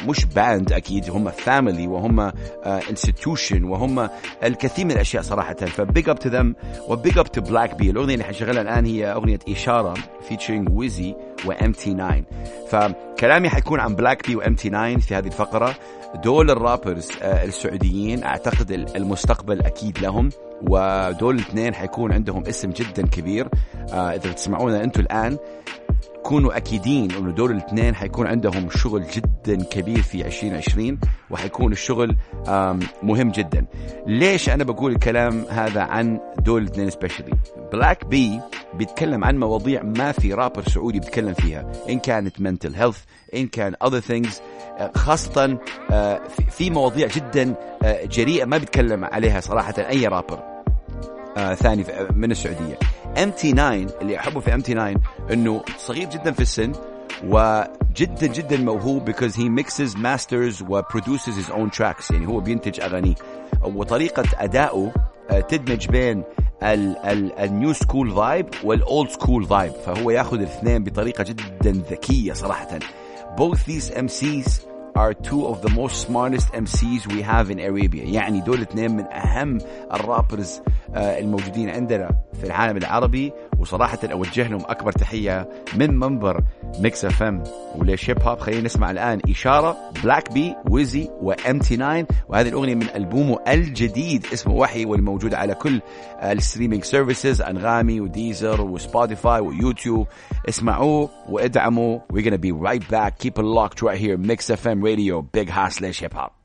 مش 0.08 0.26
band 0.26 0.74
أكيد 0.74 1.10
هم 1.10 1.30
family 1.30 1.88
وهم 1.88 2.32
institution 2.66 3.64
وهم 3.64 4.10
الكثير 4.44 4.86
من 4.86 4.92
الأشياء 4.92 5.24
صراحة. 5.24 5.54
ف 5.54 5.68
big 5.68 6.10
up 6.10 6.20
to 6.20 6.30
them 6.30 6.56
و 6.88 6.95
big 6.95 7.18
up 7.18 7.32
to 7.32 7.42
بلاك 7.42 7.76
بي 7.76 7.90
الأغنية 7.90 8.14
اللي 8.14 8.26
حنشغلها 8.26 8.62
الآن 8.62 8.86
هي 8.86 9.06
أغنية 9.06 9.40
إشارة 9.50 9.94
featuring 10.28 10.70
ويزي 10.72 11.16
وام 11.46 11.72
تي 11.72 11.94
9 11.94 12.24
فكلامي 12.70 13.50
حيكون 13.50 13.80
عن 13.80 13.96
بلاك 13.96 14.28
بي 14.28 14.36
وام 14.36 14.56
تي 14.56 14.70
9 14.70 14.98
في 14.98 15.16
هذه 15.16 15.28
الفقرة. 15.28 15.76
دول 16.24 16.52
ال 16.52 16.59
rappers 16.59 17.10
آه، 17.22 17.44
السعوديين 17.46 18.24
أعتقد 18.24 18.72
ال- 18.72 18.96
المستقبل 18.98 19.62
أكيد 19.62 20.00
لهم 20.00 20.30
ودول 20.62 21.36
الاثنين 21.36 21.74
حيكون 21.74 22.12
عندهم 22.14 22.44
اسم 22.48 22.70
جدا 22.70 23.08
كبير. 23.08 23.48
آه، 23.94 24.12
إذا 24.12 24.32
تسمعونا 24.32 24.84
أنتم 24.84 25.02
الآن 25.02 25.38
كونوا 26.26 26.58
أكيدين 26.58 27.12
إنه 27.12 27.32
دول 27.32 27.52
الاثنين 27.52 27.96
حيكون 27.96 28.28
عندهم 28.28 28.70
شغل 28.70 29.04
جدا 29.08 29.64
كبير 29.64 30.02
في 30.02 30.26
2020 30.26 31.00
وحيكون 31.30 31.72
الشغل 31.72 32.16
مهم 33.04 33.32
جدا. 33.32 33.66
ليش 34.08 34.50
أنا 34.50 34.64
بقول 34.64 34.92
الكلام 34.92 35.46
هذا 35.50 35.82
عن 35.82 36.20
دول 36.40 36.62
الاثنين 36.62 36.90
specially 36.90 37.34
بلاك 37.74 38.06
بي 38.06 38.40
بيتكلم 38.74 39.24
عن 39.24 39.38
مواضيع 39.40 39.84
ما 39.84 40.12
في 40.12 40.34
رابر 40.34 40.62
سعودي 40.70 41.00
بيتكلم 41.00 41.34
فيها 41.34 41.72
إن 41.90 42.00
كانت 42.00 42.38
mental 42.38 42.72
health 42.82 42.98
إن 43.36 43.48
كان 43.48 43.74
things 44.10 44.30
آه، 44.80 44.92
خاصة 44.96 45.58
آه، 45.92 46.22
في- 46.52 46.70
مواضيع 46.70 47.08
جدا 47.08 47.56
آه، 47.84 48.06
جريئة 48.06 48.46
ما 48.46 48.58
بيتكلم 48.58 49.06
عليها 49.06 49.40
صراحة 49.40 49.74
أي 49.78 50.08
رابر 50.08 50.40
ثاني 51.56 51.86
من 52.16 52.32
السعودية. 52.32 52.80
ام 53.24 53.32
تي 53.32 53.52
9 53.52 53.74
اللي 54.02 54.20
أحبه 54.20 54.40
في 54.40 54.54
ام 54.54 54.62
تي 54.62 54.74
9 54.74 54.96
إنه 55.32 55.64
صغير 55.78 56.10
جدا 56.10 56.32
في 56.32 56.42
السن 56.42 56.72
وجدا 57.24 58.28
جدا 58.28 58.58
موهوب 58.58 59.12
because 59.12 59.34
he 59.36 59.50
mixes 59.50 59.96
masters 59.96 60.62
و 60.70 60.82
produces 60.82 61.36
his 61.36 61.50
own 61.50 61.70
tracks. 61.78 62.12
يعني 62.12 62.28
هو 62.28 62.40
بينتج 62.40 62.82
اغانيه 62.82 63.16
وطريقة 63.64 64.24
ادائه 64.38 64.94
آه، 65.30 65.40
تدمج 65.40 65.88
بين 65.88 66.24
ال 66.64 66.91
new 66.91 67.74
school 67.74 68.12
vibe 68.12 68.46
وال 68.64 68.82
old 68.82 69.10
school 69.10 69.46
vibe 69.46 69.72
فهو 69.86 70.12
ياخذ 70.12 70.38
الاثنين 70.38 70.84
بطريقة 70.84 71.24
جدا 71.24 71.72
ذكية 71.92 72.34
صراحة. 72.34 72.80
Both 73.38 73.60
these 73.68 73.92
MCs 73.92 74.75
are 74.96 75.14
two 75.14 75.46
of 75.46 75.62
the 75.62 75.70
most 75.70 76.08
smartest 76.08 76.48
MCs 76.54 77.08
we 77.08 77.22
have 77.22 77.50
in 77.50 77.60
Arabia. 77.60 78.04
يعني 78.04 78.42
دول 78.42 78.62
اثنين 78.62 78.92
من 78.92 79.06
أهم 79.14 79.58
ال 79.94 80.02
rappers 80.02 80.62
آه، 80.96 81.20
الموجودين 81.20 81.70
عندنا 81.70 82.10
في 82.34 82.44
العالم 82.44 82.78
العربي. 82.78 83.34
وصراحة 83.60 84.00
أوجه 84.12 84.48
لهم 84.48 84.62
أكبر 84.66 84.92
تحية 84.92 85.50
من 85.76 86.00
منبر 86.00 86.44
ميكس 86.80 87.06
أف 87.06 87.24
إم 87.24 87.44
وليش 87.76 88.10
هيب 88.10 88.22
هوب 88.22 88.40
خلينا 88.40 88.62
نسمع 88.62 88.92
الآن 88.92 89.22
إشارة 89.30 89.78
بلاك 90.04 90.32
بي 90.32 90.56
ويزي 90.70 91.10
وام 91.22 91.60
تي 91.60 91.76
9 91.78 92.08
وهذه 92.30 92.50
الأغنية 92.50 92.76
من 92.76 92.88
ألبومه 92.96 93.40
الجديد 93.48 94.26
اسمه 94.34 94.54
وحي 94.54 94.86
والموجود 94.86 95.34
على 95.34 95.56
كل 95.56 95.82
ال 96.24 96.30
streaming 96.30 96.84
services 96.84 97.42
أنغامي 97.42 98.02
وديزر 98.02 98.62
وسبوتيفاي 98.62 99.40
ويوتيوب 99.40 100.08
اسمعوه 100.50 101.10
وادعموا 101.30 102.00
we're 102.14 102.22
gonna 102.22 102.38
be 102.38 102.52
right 102.52 102.88
back. 102.88 103.20
Keep 103.20 103.40
it 103.40 103.44
locked 103.44 103.82
right 103.82 103.98
here. 103.98 104.18
Mix 104.18 104.50
FM 104.50 104.84
Radio. 104.84 105.22
Big 105.22 105.50
Hass 105.50 105.76
Laish 105.76 106.00
Hip 106.00 106.14
Hop. 106.14 106.45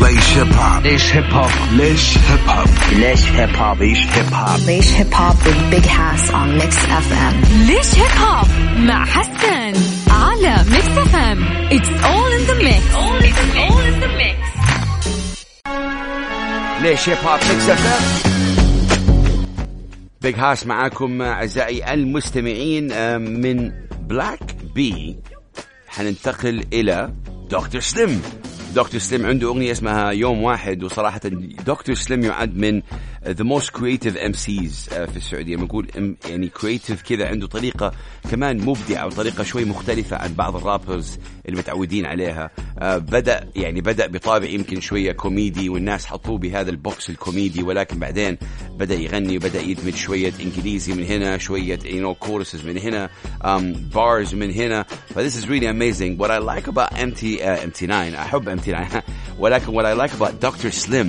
ليش 0.00 0.36
هيب 0.36 0.52
هوب 0.52 0.82
ليش 0.84 1.12
هيب 1.16 1.32
هوب 1.32 1.50
ليش 1.72 2.16
هيب 2.16 2.48
هوب 2.48 2.68
ليش 2.92 3.24
هيب 3.30 3.56
هوب 3.56 3.82
ليش 3.82 4.06
هيب 4.06 4.34
هوب 4.34 4.60
ليش 4.66 4.92
هيب 4.92 5.14
هوب 5.14 5.36
with 5.36 5.74
big 5.74 5.88
اون 5.88 6.18
on 6.28 6.62
mix 6.62 6.74
fm 6.86 7.34
ليش 7.66 7.94
هيب 7.94 8.18
هوب 8.18 8.46
مع 8.78 9.04
حسن 9.04 9.72
على 10.10 10.56
mix 10.70 10.84
fm 11.12 11.38
it's 11.70 11.90
all 12.04 12.30
in 12.36 12.44
the 12.50 12.56
mix. 12.64 12.82
It's 13.30 13.56
all 13.56 13.80
in 13.90 14.00
the 14.00 14.08
mix. 14.20 14.40
ليش 16.82 17.08
هيب 17.08 17.18
هوب 17.18 17.40
mix 17.40 17.70
fm 17.70 18.30
بيج 20.20 20.34
هاس 20.38 20.66
معاكم 20.66 21.22
أعزائي 21.22 21.94
المستمعين 21.94 22.92
آه، 22.92 23.18
من 23.18 23.72
بلاك 24.00 24.40
بي 24.74 25.16
حننتقل 25.88 26.64
إلى 26.72 27.12
دكتور 27.50 27.80
سليم 27.80 28.22
دكتور 28.74 29.00
سليم 29.00 29.26
عنده 29.26 29.48
أغنية 29.48 29.72
اسمها 29.72 30.10
يوم 30.10 30.42
واحد 30.42 30.82
وصراحة 30.82 31.20
دكتور 31.66 31.94
سليم 31.94 32.24
يعد 32.24 32.56
من 32.56 32.82
the 33.26 33.44
most 33.44 33.70
creative 33.70 34.16
MCs 34.16 34.88
في 34.88 35.16
السعودية. 35.16 35.56
بنقول 35.56 35.88
يعني 36.28 36.48
creative 36.48 37.02
كذا 37.02 37.28
عنده 37.28 37.46
طريقة 37.46 37.92
كمان 38.30 38.64
مبدعة 38.64 39.06
وطريقة 39.06 39.44
شوي 39.44 39.64
مختلفة 39.64 40.16
عن 40.16 40.34
بعض 40.34 40.56
ال 40.56 40.64
rappers 40.64 41.18
اللي 41.48 41.58
متعودين 41.58 42.06
عليها. 42.06 42.50
آه، 42.78 42.98
بدأ 42.98 43.48
يعني 43.56 43.80
بدأ 43.80 44.06
بطابع 44.06 44.46
يمكن 44.46 44.80
شوية 44.80 45.12
كوميدي 45.12 45.68
والناس 45.68 46.06
حطوه 46.06 46.38
بهذا 46.38 46.70
ال 46.70 46.80
box 46.80 47.10
الكوميدي 47.10 47.62
ولكن 47.62 47.98
بعدين 47.98 48.38
بدأ 48.76 48.94
يغني 48.94 49.36
وبدأ 49.36 49.60
يدمج 49.60 49.94
شوية 49.94 50.32
إنجليزي 50.40 50.92
من 50.92 51.04
هنا 51.04 51.38
شوية 51.38 51.78
you 51.78 51.82
know 52.02 52.26
choruses 52.26 52.64
من 52.64 52.78
هنا 52.78 53.10
um, 53.42 53.94
bars 53.94 54.34
من 54.34 54.50
هنا. 54.50 54.82
ف 55.14 55.18
this 55.18 55.36
is 55.36 55.48
really 55.48 55.66
amazing. 55.66 56.18
What 56.18 56.30
I 56.30 56.38
like 56.38 56.66
about 56.68 56.90
MT 56.92 57.40
uh, 57.40 57.66
MT9 57.70 57.90
أحب 57.90 58.59
MT9 58.60 59.00
ولكن 59.38 59.72
what 59.72 59.84
I 59.84 59.94
like 60.08 60.12
about 60.14 60.32
Dr. 60.46 60.70
Slim 60.84 61.08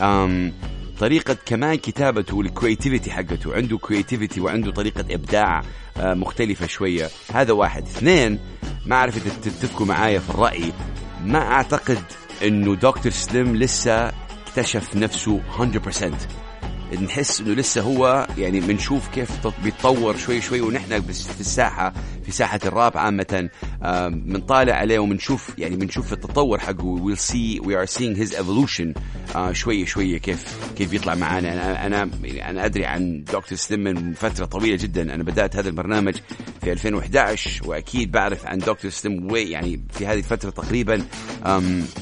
um, 0.00 0.52
طريقة 1.00 1.36
كمان 1.46 1.74
كتابته 1.74 2.36
وال 2.36 2.48
creativity 2.48 3.10
حقته. 3.10 3.54
عنده 3.54 3.78
creativity 3.78 4.40
وعنده 4.40 4.70
طريقة 4.72 5.04
إبداع 5.10 5.62
آه، 5.96 6.14
مختلفة 6.14 6.66
شوية. 6.66 7.08
هذا 7.34 7.52
واحد. 7.52 7.82
اثنين 7.82 8.38
ما 8.86 8.96
أعرف 8.96 9.42
تتفقوا 9.44 9.86
معايا 9.86 10.18
في 10.18 10.30
الرأي. 10.30 10.72
ما 11.24 11.38
أعتقد 11.38 11.98
إنه 12.44 12.74
دكتور 12.74 13.12
سليم 13.12 13.56
لسه 13.56 14.12
اكتشف 14.46 14.96
نفسه 14.96 15.40
100% 15.58 16.94
نحس 17.02 17.40
إنه 17.40 17.54
لسه 17.54 17.80
هو 17.82 18.26
يعني 18.38 18.60
بنشوف 18.60 19.08
كيف 19.08 19.30
تط- 19.46 19.60
بيتطور 19.64 20.16
شوي 20.16 20.40
شوي 20.40 20.60
ونحن 20.60 21.00
في 21.02 21.40
الساحة 21.40 21.92
في 22.28 22.34
ساحه 22.34 22.60
الراب 22.66 22.98
عامة 22.98 23.50
بنطالع 24.08 24.74
عليه 24.74 24.98
وبنشوف 24.98 25.58
يعني 25.58 25.76
بنشوف 25.76 26.12
التطور 26.12 26.58
حقه. 26.58 27.14
See 27.16 27.60
we 27.60 27.74
are 27.74 27.86
seeing 27.86 28.14
his 28.14 28.34
evolution. 28.34 29.00
آه، 29.36 29.52
شوية 29.52 29.84
شوية 29.84 30.18
كيف 30.18 30.72
كيف 30.76 30.92
يطلع 30.92 31.14
معانا. 31.14 31.52
أنا 31.52 31.86
أنا 31.86 32.10
يعني 32.22 32.50
أنا 32.50 32.64
أدري 32.64 32.86
عن 32.86 33.24
دكتور 33.24 33.58
سليم 33.58 33.80
من 33.80 34.12
فترة 34.12 34.44
طويلة 34.44 34.76
جدا. 34.76 35.14
أنا 35.14 35.22
بدأت 35.22 35.56
هذا 35.56 35.68
البرنامج 35.68 36.14
في 36.60 36.72
2011 36.72 37.68
وأكيد 37.68 38.12
بعرف 38.12 38.46
عن 38.46 38.58
دكتور 38.58 38.90
سليم 38.90 39.32
وي 39.32 39.50
يعني 39.50 39.80
في 39.90 40.06
هذه 40.06 40.18
الفترة 40.18 40.50
تقريبا 40.50 41.04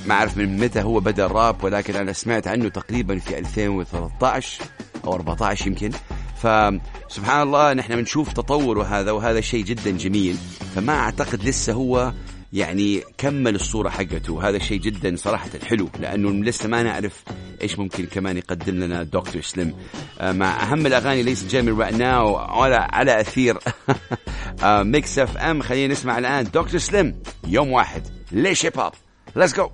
ما 0.06 0.14
أعرف 0.14 0.36
من 0.36 0.56
متى 0.56 0.82
هو 0.82 1.00
بدأ 1.00 1.26
الراب 1.26 1.64
ولكن 1.64 1.96
أنا 1.96 2.12
سمعت 2.12 2.48
عنه 2.48 2.68
تقريبا 2.68 3.18
في 3.18 3.38
2013 3.38 4.64
أو 5.04 5.14
14 5.14 5.66
يمكن. 5.66 5.90
فسبحان 6.36 7.42
الله 7.42 7.72
نحن 7.72 7.96
بنشوف 7.96 8.32
تطور 8.32 8.78
وهذا 8.78 9.10
وهذا 9.10 9.40
شيء 9.40 9.64
جدا 9.64 9.90
جميل. 9.90 10.36
فما 10.74 10.92
أعتقد 10.92 11.44
لسه 11.44 11.72
هو 11.72 12.12
يعني 12.52 13.02
كمل 13.18 13.54
الصورة 13.54 13.88
حقته. 13.88 14.48
هذا 14.48 14.58
شيء 14.58 14.80
جدا 14.80 15.16
صراحة 15.16 15.50
حلو 15.66 15.88
لأنه 16.00 16.30
لسه 16.30 16.68
ما 16.68 16.82
نعرف 16.82 17.22
إيش 17.62 17.78
ممكن 17.78 18.06
كمان 18.06 18.36
يقدم 18.36 18.74
لنا 18.74 19.02
دكتور 19.02 19.42
سليم. 19.42 19.74
آه، 20.20 20.32
مع 20.32 20.62
أهم 20.62 20.86
الأغاني 20.86 21.22
let's 21.22 21.46
jam 21.46 21.69
it 21.69 21.84
right 21.84 21.94
now 21.94 22.56
ولا 22.58 22.94
على 22.94 23.20
أثير. 23.20 23.58
ميكس 24.62 25.18
اف 25.18 25.36
ام 25.36 25.62
خلينا 25.62 25.92
نسمع 25.92 26.18
الآن 26.18 26.44
دكتور 26.44 26.78
سليم. 26.78 27.22
يوم 27.46 27.72
واحد. 27.72 28.02
ليش 28.32 28.66
هيب 28.66 28.78
هوب 28.78 28.92
let's 29.36 29.56
go 29.56 29.70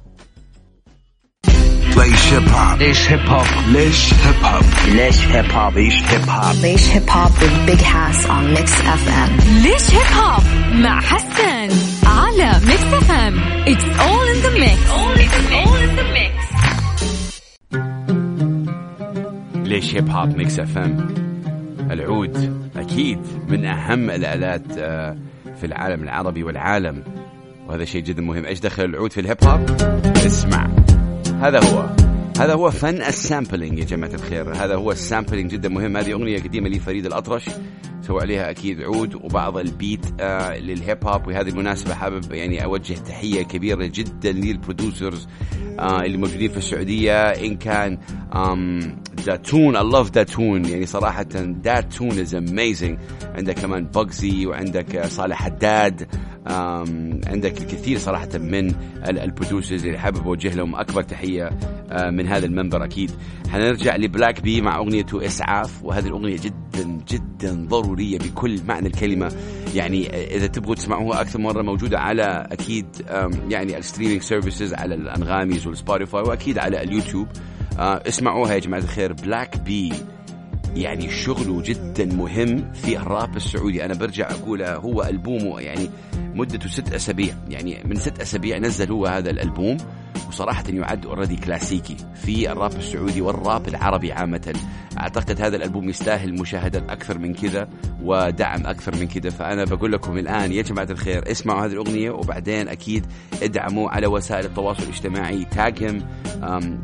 ليش 2.02 2.32
هيب 2.32 2.49
هوب 2.49 2.78
ليش 2.78 3.11
هيب 3.12 3.28
هوب 3.28 3.47
ليش 3.68 4.14
هيب 4.14 4.44
هوب 4.44 4.64
ليش 4.88 5.26
هيب 5.26 5.50
هوب 5.50 5.73
Laish 5.73 6.02
Hip 6.11 6.26
Hop. 6.28 6.54
Laish 6.64 6.87
Hip 6.94 7.09
Hop 7.14 7.32
with 7.40 7.56
Big 7.66 7.80
Hass 7.80 8.18
on 8.26 8.44
Mix 8.54 8.71
FM. 8.80 9.30
ليش 9.62 9.90
هيب 9.94 10.12
هوب 10.16 10.42
مع 10.75 11.00
حسن 11.00 11.68
على 12.06 12.61
ميكس 12.66 12.82
اف 12.85 13.11
ام 13.11 13.40
اتس 13.68 13.85
اول 13.85 14.26
ان 14.28 14.37
ذا 14.42 14.50
ميكس 14.50 14.90
all 14.90 15.78
in 15.78 15.92
the 15.99 16.04
mix. 16.16 16.37
ليش 19.68 19.94
هيب 19.94 20.11
هوب 20.11 20.37
ميكس 20.37 20.59
اف 20.59 20.78
ام 20.78 21.14
العود 21.90 22.62
أكيد 22.76 23.18
من 23.49 23.64
أهم 23.64 24.11
الآلات 24.11 24.64
آه، 24.78 25.16
في 25.61 25.66
العالم 25.66 26.02
العربي 26.02 26.42
والعالم. 26.42 27.04
وهذا 27.68 27.85
شيء 27.85 28.02
جدا 28.02 28.23
مهم. 28.23 28.44
إيش 28.44 28.61
دخل 28.61 28.85
العود 28.85 29.12
في 29.12 29.21
ال 29.21 29.26
Hip 29.26 29.44
Hop 29.44 29.71
اسمع. 30.16 30.81
هذا 31.42 31.64
هو. 31.64 31.87
هذا 32.38 32.54
هو 32.54 32.70
فن 32.70 33.02
ال 33.02 33.11
sampling 33.11 33.78
يا 33.78 33.84
جماعة 33.84 34.14
الخير. 34.14 34.54
هذا 34.54 34.75
هو 34.75 34.92
ال 34.92 34.99
sampling 34.99 35.50
جدا 35.50 35.68
مهم. 35.68 35.96
هذه 35.96 36.12
أغنية 36.12 36.38
قديمة 36.38 36.68
لفريد 36.68 37.06
الأطرش. 37.06 37.44
سوى 38.00 38.20
عليها 38.20 38.50
أكيد 38.50 38.80
عود 38.80 39.14
وبعض 39.14 39.56
البيت 39.56 40.06
آه 40.20 40.58
لل 40.59 40.78
Hip 40.78 41.06
Hop 41.06 41.26
وهذه 41.26 41.49
المناسبه 41.49 41.94
حابب 41.94 42.32
يعني 42.32 42.64
أوجه 42.64 42.94
تحية 42.94 43.42
كبيرة 43.42 43.87
جدا 43.87 44.32
لل 44.32 44.50
producers 44.50 45.28
آه 45.78 46.00
اللي 46.00 46.16
موجودين 46.16 46.50
في 46.50 46.56
السعودية. 46.56 47.28
إن 47.28 47.56
كان 47.56 47.99
داتون 49.26 49.76
I 49.76 49.92
love 49.94 50.11
داتون 50.11 50.64
يعني 50.64 50.87
صراحة 50.87 51.22
داتون 51.22 52.11
is 52.11 52.30
amazing. 52.30 53.25
عندك 53.34 53.54
كمان 53.54 53.84
Bugzy 53.85 54.47
وعندك 54.46 54.96
آه، 54.96 55.06
صالح 55.08 55.42
حداد. 55.42 56.08
عندك 57.26 57.61
الكثير 57.62 57.99
صراحة 57.99 58.28
من 58.34 58.68
ال- 59.08 59.18
ال 59.18 59.25
producers 59.25 59.87
اللي 59.87 59.99
حابب 59.99 60.26
أوجه 60.26 60.54
لهم 60.54 60.75
أكبر 60.76 61.02
تحية 61.02 61.50
آه، 61.90 62.11
من 62.11 62.26
هذا 62.28 62.46
المنبر 62.46 62.84
أكيد. 62.84 63.11
حنرجع 63.50 63.96
ل 63.97 64.04
Black 64.04 64.40
B 64.40 64.61
مع 64.61 64.76
أغنيته 64.76 65.26
إسعاف 65.26 65.84
وهذه 65.84 66.06
الأغنية 66.06 66.37
جدا 66.37 66.99
جدا 67.11 67.66
ضرورية 67.68 68.18
بكل 68.18 68.61
معنى 68.68 68.87
الكلمة. 68.87 69.32
يعني 69.75 70.06
آه، 70.11 70.37
إذا 70.37 70.46
تبغوا 70.46 70.75
تسمعوها 70.75 71.20
أكثر 71.20 71.38
مرة 71.38 71.62
موجودة 71.62 71.99
على 71.99 72.46
أكيد 72.52 72.87
يعني 73.49 73.78
ال 73.78 73.83
streaming 73.83 74.23
services 74.23 74.75
على 74.75 74.94
الأنغامي 74.94 75.66
وال 75.66 75.79
Spotify 75.79 76.23
وأكيد 76.22 76.58
على 76.58 76.82
اليوتيوب. 76.82 77.28
آه، 77.78 78.02
اسمعوها 78.08 78.54
يا 78.54 78.58
جماعة 78.58 78.80
الخير 78.80 79.12
Black 79.12 79.59
B 79.59 79.92
يعني 80.76 81.11
شغله 81.11 81.62
جدا 81.62 82.05
مهم 82.05 82.73
في 82.73 82.97
الراب 82.97 83.37
السعودي. 83.37 83.85
أنا 83.85 83.95
برجع 83.95 84.31
أقول 84.31 84.62
هو 84.62 85.02
ألبومه 85.02 85.61
يعني 85.61 85.91
مدته 86.35 86.69
ست 86.69 86.93
أسابيع. 86.93 87.35
يعني 87.50 87.83
من 87.85 87.97
ست 87.97 88.21
أسابيع 88.21 88.59
نزل 88.59 88.93
هو 88.93 89.07
هذا 89.07 89.31
الألبوم. 89.31 89.76
وصراحة 90.28 90.64
يعد 90.69 91.07
already 91.06 91.37
كلاسيكي 91.37 91.97
في 92.14 92.52
الراب 92.52 92.73
السعودي 92.76 93.21
والراب 93.21 93.69
العربي 93.69 94.12
عامة. 94.12 94.54
أعتقد 94.99 95.42
هذا 95.42 95.57
الألبوم 95.57 95.88
يستاهل 95.88 96.40
مشاهدات 96.40 96.90
أكثر 96.90 97.19
من 97.19 97.35
كذا 97.35 97.69
ودعم 98.02 98.66
أكثر 98.66 98.97
من 98.97 99.09
كذا. 99.09 99.31
فأنا 99.31 99.64
بقول 99.64 99.92
لكم 99.92 100.19
الآن 100.19 100.52
يا 100.52 100.62
جماعة 100.62 100.88
الخير 100.90 101.31
اسمعوا 101.31 101.66
هذه 101.66 101.73
الأغنية 101.73 102.11
وبعدين 102.11 102.69
أكيد 102.69 103.07
ادعموا 103.42 103.90
على 103.90 104.07
وسائل 104.07 104.45
التواصل 104.45 104.83
الاجتماعي. 104.83 105.45
tag 105.44 105.79
هم 105.79 106.02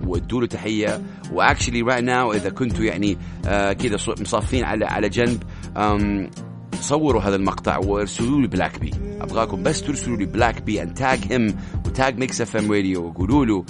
وادوا 0.06 0.40
له 0.40 0.46
تحية. 0.46 1.02
و 1.32 1.38
actually 1.38 1.82
right 1.82 2.04
now 2.04 2.32
إذا 2.32 2.50
كنتوا 2.50 2.84
يعني 2.84 3.18
آه 3.46 3.72
كذا 3.72 3.96
مصافين 4.20 4.64
على 4.64 4.84
على 4.84 5.08
جنب 5.08 5.42
um, 5.76 6.47
صوروا 6.80 7.22
هذا 7.22 7.36
المقطع 7.36 7.78
وارسلوا 7.78 8.40
لي 8.40 8.46
Black 8.46 8.80
B. 8.80 8.90
أبغاكم 9.20 9.62
بس 9.62 9.82
ترسلوا 9.82 10.16
لي 10.16 10.24
Black 10.24 10.62
B 10.62 10.82
and 10.82 10.94
tag 10.94 11.20
him 11.30 11.56
و 11.86 12.18
tag 12.18 12.40
Mix 12.40 12.56
FM 12.56 12.72
Radio 12.72 13.06
وقولوا 13.06 13.46
له 13.46 13.64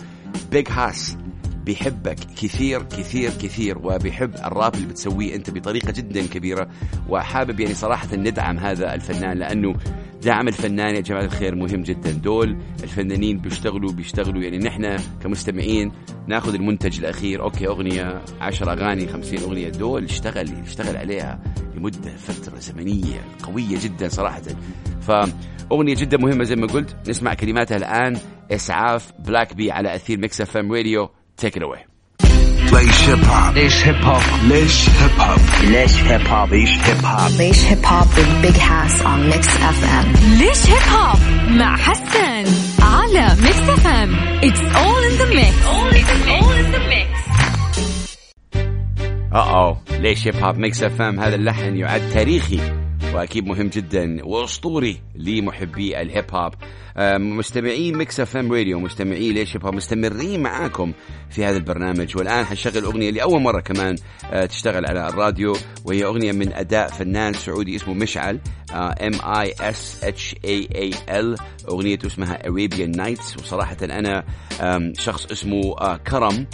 Big 0.52 0.68
Hass 0.70 1.16
بيحبك 1.68 2.16
كثير 2.42 2.82
كثير 2.82 3.30
كثير 3.30 3.78
وبيحب 3.78 4.34
الراب 4.34 4.74
اللي 4.74 4.86
بتسويه 4.86 5.34
أنت 5.34 5.50
بطريقة 5.50 5.92
جدا 5.92 6.26
كبيرة 6.26 6.68
وحابب 7.08 7.60
يعني 7.60 7.74
صراحة 7.74 8.16
ندعم 8.16 8.58
هذا 8.58 8.94
الفنان 8.94 9.38
لأنه 9.38 9.74
دعم 10.22 10.48
الفنان 10.48 10.94
يا 10.94 11.00
جماعة 11.00 11.24
الخير 11.24 11.54
مهم 11.54 11.82
جدا. 11.82 12.10
دول 12.10 12.56
الفنانين 12.82 13.38
بيشتغلوا 13.38 13.92
بيشتغلوا. 13.92 14.42
يعني 14.42 14.58
نحن 14.58 14.96
كمستمعين 15.22 15.92
ناخذ 16.26 16.54
المنتج 16.54 16.98
الأخير. 16.98 17.42
okay 17.42 17.66
أغنية 17.66 18.22
10 18.40 18.72
أغاني 18.72 19.06
50 19.06 19.38
أغنية. 19.38 19.68
دول 19.68 20.04
اشتغل 20.04 20.48
اشتغل 20.48 20.96
عليها 20.96 21.40
لمدة 21.74 22.16
فترة 22.16 22.58
زمنية 22.58 23.20
قوية 23.42 23.78
جدا 23.80 24.08
صراحة. 24.08 24.42
فأغنية 25.00 25.94
جدا 25.94 26.18
مهمة 26.18 26.44
زي 26.44 26.56
ما 26.56 26.66
قلت. 26.66 26.96
نسمع 27.08 27.34
كلماتها 27.34 27.76
الآن. 27.76 28.16
إسعاف 28.50 29.12
Black 29.18 29.54
B 29.54 29.70
على 29.70 29.94
أثير 29.94 30.18
ميكس 30.18 30.40
اف 30.40 30.56
ام 30.56 30.72
راديو 30.72 31.10
تيك 31.36 31.56
ات 31.56 31.62
اواي 31.62 31.84
ليش 32.72 33.08
هيب 33.08 33.24
هوب 33.24 33.54
ليش 33.56 33.84
هيب 33.86 34.04
هوب 34.04 34.22
ليش 34.48 34.88
هيب 34.88 35.20
هوب 35.20 35.40
ليش 35.64 35.94
هيب 36.02 36.26
هوب 36.26 36.48
Leish 36.50 36.74
Hip 36.86 37.02
Hop. 37.04 37.30
Leish 37.38 37.62
Hip 37.70 37.84
Hop 37.90 38.08
with 38.16 38.42
Big 38.42 38.56
Hass 38.56 39.00
on 39.02 39.20
Mix 39.30 39.46
FM. 39.46 40.06
ليش 40.38 40.66
Hip 40.66 40.82
Hop 40.92 41.18
مع 41.50 41.76
حسن 41.76 42.44
على 42.82 43.36
Mix 43.42 43.68
FM 43.68 44.14
it's 44.44 44.60
all 44.60 45.02
in 45.04 45.16
the 45.18 45.24
mix 45.34 45.64
all 45.66 46.54
in 46.58 46.74
the 46.74 46.80
mix. 46.92 47.38
آه 49.34 49.70
آه 49.70 49.80
ليش 50.00 50.26
Hip 50.26 50.36
Hop 50.36 50.58
Mix 50.58 50.82
FM 50.82 51.20
هذا 51.20 51.34
اللحن 51.34 51.76
يعد 51.76 52.08
تاريخي 52.08 52.60
وأكيد 53.14 53.46
مهم 53.46 53.66
جدا 53.68 54.18
وأسطوري 54.24 55.00
لمحبي 55.14 56.00
ال 56.02 56.08
Hip 56.08 56.24
Hop 56.34 56.54
آه، 56.98 57.18
مستمعين 57.18 57.96
Mix 57.96 58.20
FM 58.20 58.52
Radio 58.52 58.80
مستمعين 58.80 59.34
ليش 59.34 59.56
Hop 59.56 59.74
مستمرين 59.74 60.42
معاكم 60.42 60.92
في 61.30 61.44
هذا 61.44 61.56
البرنامج. 61.56 62.16
والآن 62.16 62.44
حنشغل 62.44 62.84
أغنية 62.84 63.10
لأول 63.10 63.42
مرة 63.42 63.60
كمان 63.60 63.96
آه، 64.30 64.46
تشتغل 64.46 64.86
على 64.86 65.08
الراديو 65.08 65.56
وهي 65.84 66.04
أغنية 66.04 66.32
من 66.32 66.52
أداء 66.52 66.88
فنان 66.88 67.32
سعودي 67.32 67.76
اسمه 67.76 67.94
مشعل 67.94 68.40
M 68.72 69.12
A 69.24 69.54
S 69.60 70.04
H 70.04 70.34
A 70.44 70.68
E 70.74 70.90
L 71.20 71.36
أغنيته 71.68 72.06
اسمها 72.06 72.38
Arabian 72.38 72.96
Nights 72.96 73.36
وصراحة 73.36 73.76
أنا 73.82 74.24
شخص 74.98 75.26
اسمه 75.30 75.78
آه، 75.80 75.96
كرم 75.96 76.46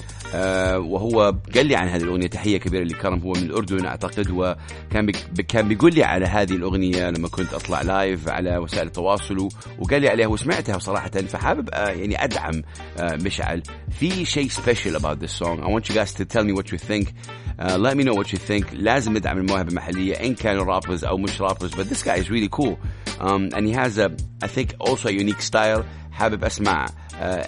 وهو 0.77 1.37
قال 1.55 1.67
لي 1.67 1.77
عن 1.77 1.89
هذه 1.89 2.03
الأغنية 2.03 2.27
تحية 2.27 2.59
كبيرة 2.59 2.85
لكرم. 2.85 3.19
هو 3.19 3.33
من 3.33 3.43
الأردن 3.43 3.87
أعتقد 3.87 4.31
وكان 4.31 5.13
كان 5.49 5.69
بيقول 5.69 5.95
لي 5.95 6.05
على 6.05 6.27
هذه 6.27 6.53
الأغنية 6.53 7.11
لما 7.11 7.29
كنت 7.29 7.55
أطلع 7.55 7.83
لايف 7.83 8.29
على 8.29 8.59
وسائل 8.59 8.87
التواصل 8.87 9.49
وقال 9.79 10.03
لي 10.03 10.09
عليها 10.09 10.27
وسمعتها 10.34 10.80
صراحه 10.80 11.10
فحابب 11.10 11.70
آه، 11.74 11.90
يعني 11.90 12.24
ادعم 12.24 12.62
آه، 12.98 13.16
مشعل 13.16 13.64
في 14.00 14.26
شيء 14.26 14.50
سبيشال 14.50 15.00
about 15.00 15.20
this 15.20 15.32
song 15.32 15.64
I 15.64 15.68
want 15.68 15.90
you 15.90 15.96
guys 15.96 16.14
to 16.14 16.26
tell 16.26 16.44
me 16.44 16.54
what 16.54 16.72
you 16.72 16.78
think 16.78 17.14
Uh, 17.60 17.78
let 17.78 17.98
me 17.98 18.04
know 18.06 18.14
what 18.14 18.32
you 18.32 18.38
think 18.38 18.66
لازم 18.74 19.18
ندعم 19.18 19.38
المواهب 19.38 19.70
المحلية 19.70 20.14
إن 20.14 20.36
كانوا 20.36 20.80
rappers 20.80 21.04
أو 21.04 21.18
مش 21.18 21.42
rappers 21.42 21.72
but 21.76 21.90
this 21.90 22.04
guy 22.04 22.16
is 22.16 22.30
really 22.30 22.48
cool 22.48 22.80
um, 23.20 23.50
and 23.54 23.66
he 23.68 23.74
has 23.74 23.98
a 23.98 24.12
I 24.42 24.48
think 24.48 24.76
also 24.80 25.10
a 25.10 25.12
unique 25.12 25.42
style 25.42 25.84
حابب 26.12 26.44
أسمع 26.44 26.86
uh, 26.86 26.92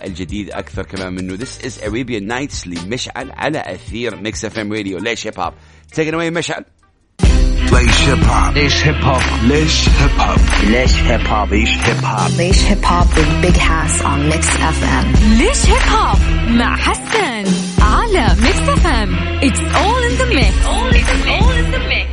الجديد 0.03 0.51
أكثر 0.51 0.83
كمان 0.85 1.13
منه 1.13 1.37
This 1.37 1.59
is 1.65 1.77
Arabian 1.77 2.27
Nights 2.27 2.67
لمشعل 2.67 3.31
على 3.31 3.59
أثير 3.59 4.23
Mix 4.23 4.35
FM 4.35 4.71
Radio 4.71 5.03
ليش 5.03 5.27
هيب 5.27 5.39
هوب 5.39 5.53
Take 5.95 6.07
it 6.07 6.13
away 6.13 6.31
مشعل 6.37 6.65
ليش 7.72 8.08
Hip 8.08 8.24
Hop 8.24 8.54
ليش 8.54 8.84
Hip 8.86 9.04
Hop 9.04 9.20
ليش 9.42 9.88
Hip 9.88 10.10
Hop 10.20 10.38
ليش 10.70 10.94
Hip 11.02 11.26
Hop 11.26 11.48
ليش 11.48 11.76
Hip 11.86 12.04
Hop. 12.04 12.30
ليش 12.38 12.62
Hip 12.68 12.84
Hop 12.90 13.08
with 13.16 13.42
Big 13.42 13.56
Hass 13.56 14.00
on 14.02 14.28
Mix 14.30 14.46
FM. 14.56 15.18
ليش 15.38 15.66
Hip 15.66 15.88
Hop 15.92 16.18
مع 16.48 16.76
حسن 16.76 17.44
على 17.82 18.26
Mix 18.42 18.68
FM 18.68 19.16
It's 19.40 19.60
all 19.60 20.02
in 20.08 20.14
the 20.20 20.34
mix. 20.34 20.66
All 20.66 21.52
in 21.60 21.70
the 21.72 21.78
mix. 21.88 22.06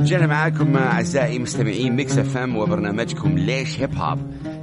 رجعنا 0.00 0.26
معاكم 0.26 0.76
أعزائي 0.76 1.38
مستمعين 1.38 1.96
Mix 1.96 2.18
FM 2.18 2.56
وبرنامجكم 2.56 3.38
ليش 3.38 3.80
Hip 3.80 3.94
Hop 3.98 4.18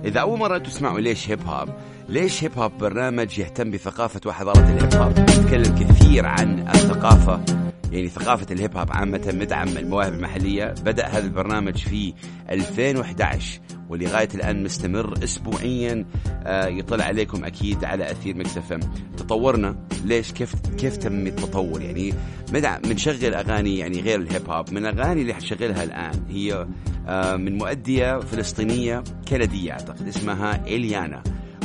إذا 0.06 0.20
أول 0.20 0.40
مرة 0.40 0.58
تسمعوا 0.58 1.00
ليش 1.00 1.30
Hip 1.30 1.40
Hop 1.48 1.70
ليش 2.14 2.44
Hip 2.44 2.58
Hop 2.58 2.72
برنامج 2.78 3.40
يهتم 3.40 3.72
بثقافة 3.72 4.22
وحضارة 4.26 4.60
ال 4.60 4.68
Hip 4.68 4.94
Hop 4.94 5.20
يتكلم 5.20 5.76
كثير 5.76 6.26
عن 6.26 6.68
الثقافة. 6.68 7.46
يعني 7.92 8.10
ثقافة 8.10 8.54
ال 8.54 8.60
Hip 8.60 8.78
Hop 8.78 8.92
عامة 8.92 9.34
مدعم 9.40 9.68
المواهب 9.68 10.14
المحلية. 10.14 10.66
بدأ 10.66 11.08
هذا 11.08 11.26
البرنامج 11.26 11.78
في 11.78 12.14
2011 12.50 13.60
ولغاية 13.90 14.30
الآن 14.36 14.64
مستمر 14.64 15.24
أسبوعيا. 15.24 16.06
آه، 16.44 16.68
يطلع 16.68 17.06
عليكم 17.06 17.46
أكيد 17.46 17.84
على 17.84 18.12
أثير 18.12 18.38
Mix 18.38 18.58
FM. 18.58 18.80
تطورنا. 19.18 19.88
ليش؟ 20.06 20.32
كيف 20.32 20.56
كيف 20.78 20.98
تم 20.98 21.28
التطور؟ 21.28 21.82
يعني 21.82 22.14
مدعم 22.54 22.82
بنشغل 22.82 23.34
أغاني 23.34 23.78
يعني 23.78 24.02
غير 24.02 24.20
الهيب 24.20 24.50
هوب 24.50 24.74
من 24.74 24.86
الأغاني 24.86 25.22
اللي 25.22 25.34
حشغلها 25.34 25.84
الآن 25.84 26.24
هي 26.30 26.68
آه، 27.08 27.36
من 27.36 27.58
مؤدية 27.58 28.20
فلسطينية 28.20 29.04
كندية 29.30 29.72
أعتقد 29.72 30.08
اسمها 30.08 30.66
إليانا. 30.68 31.24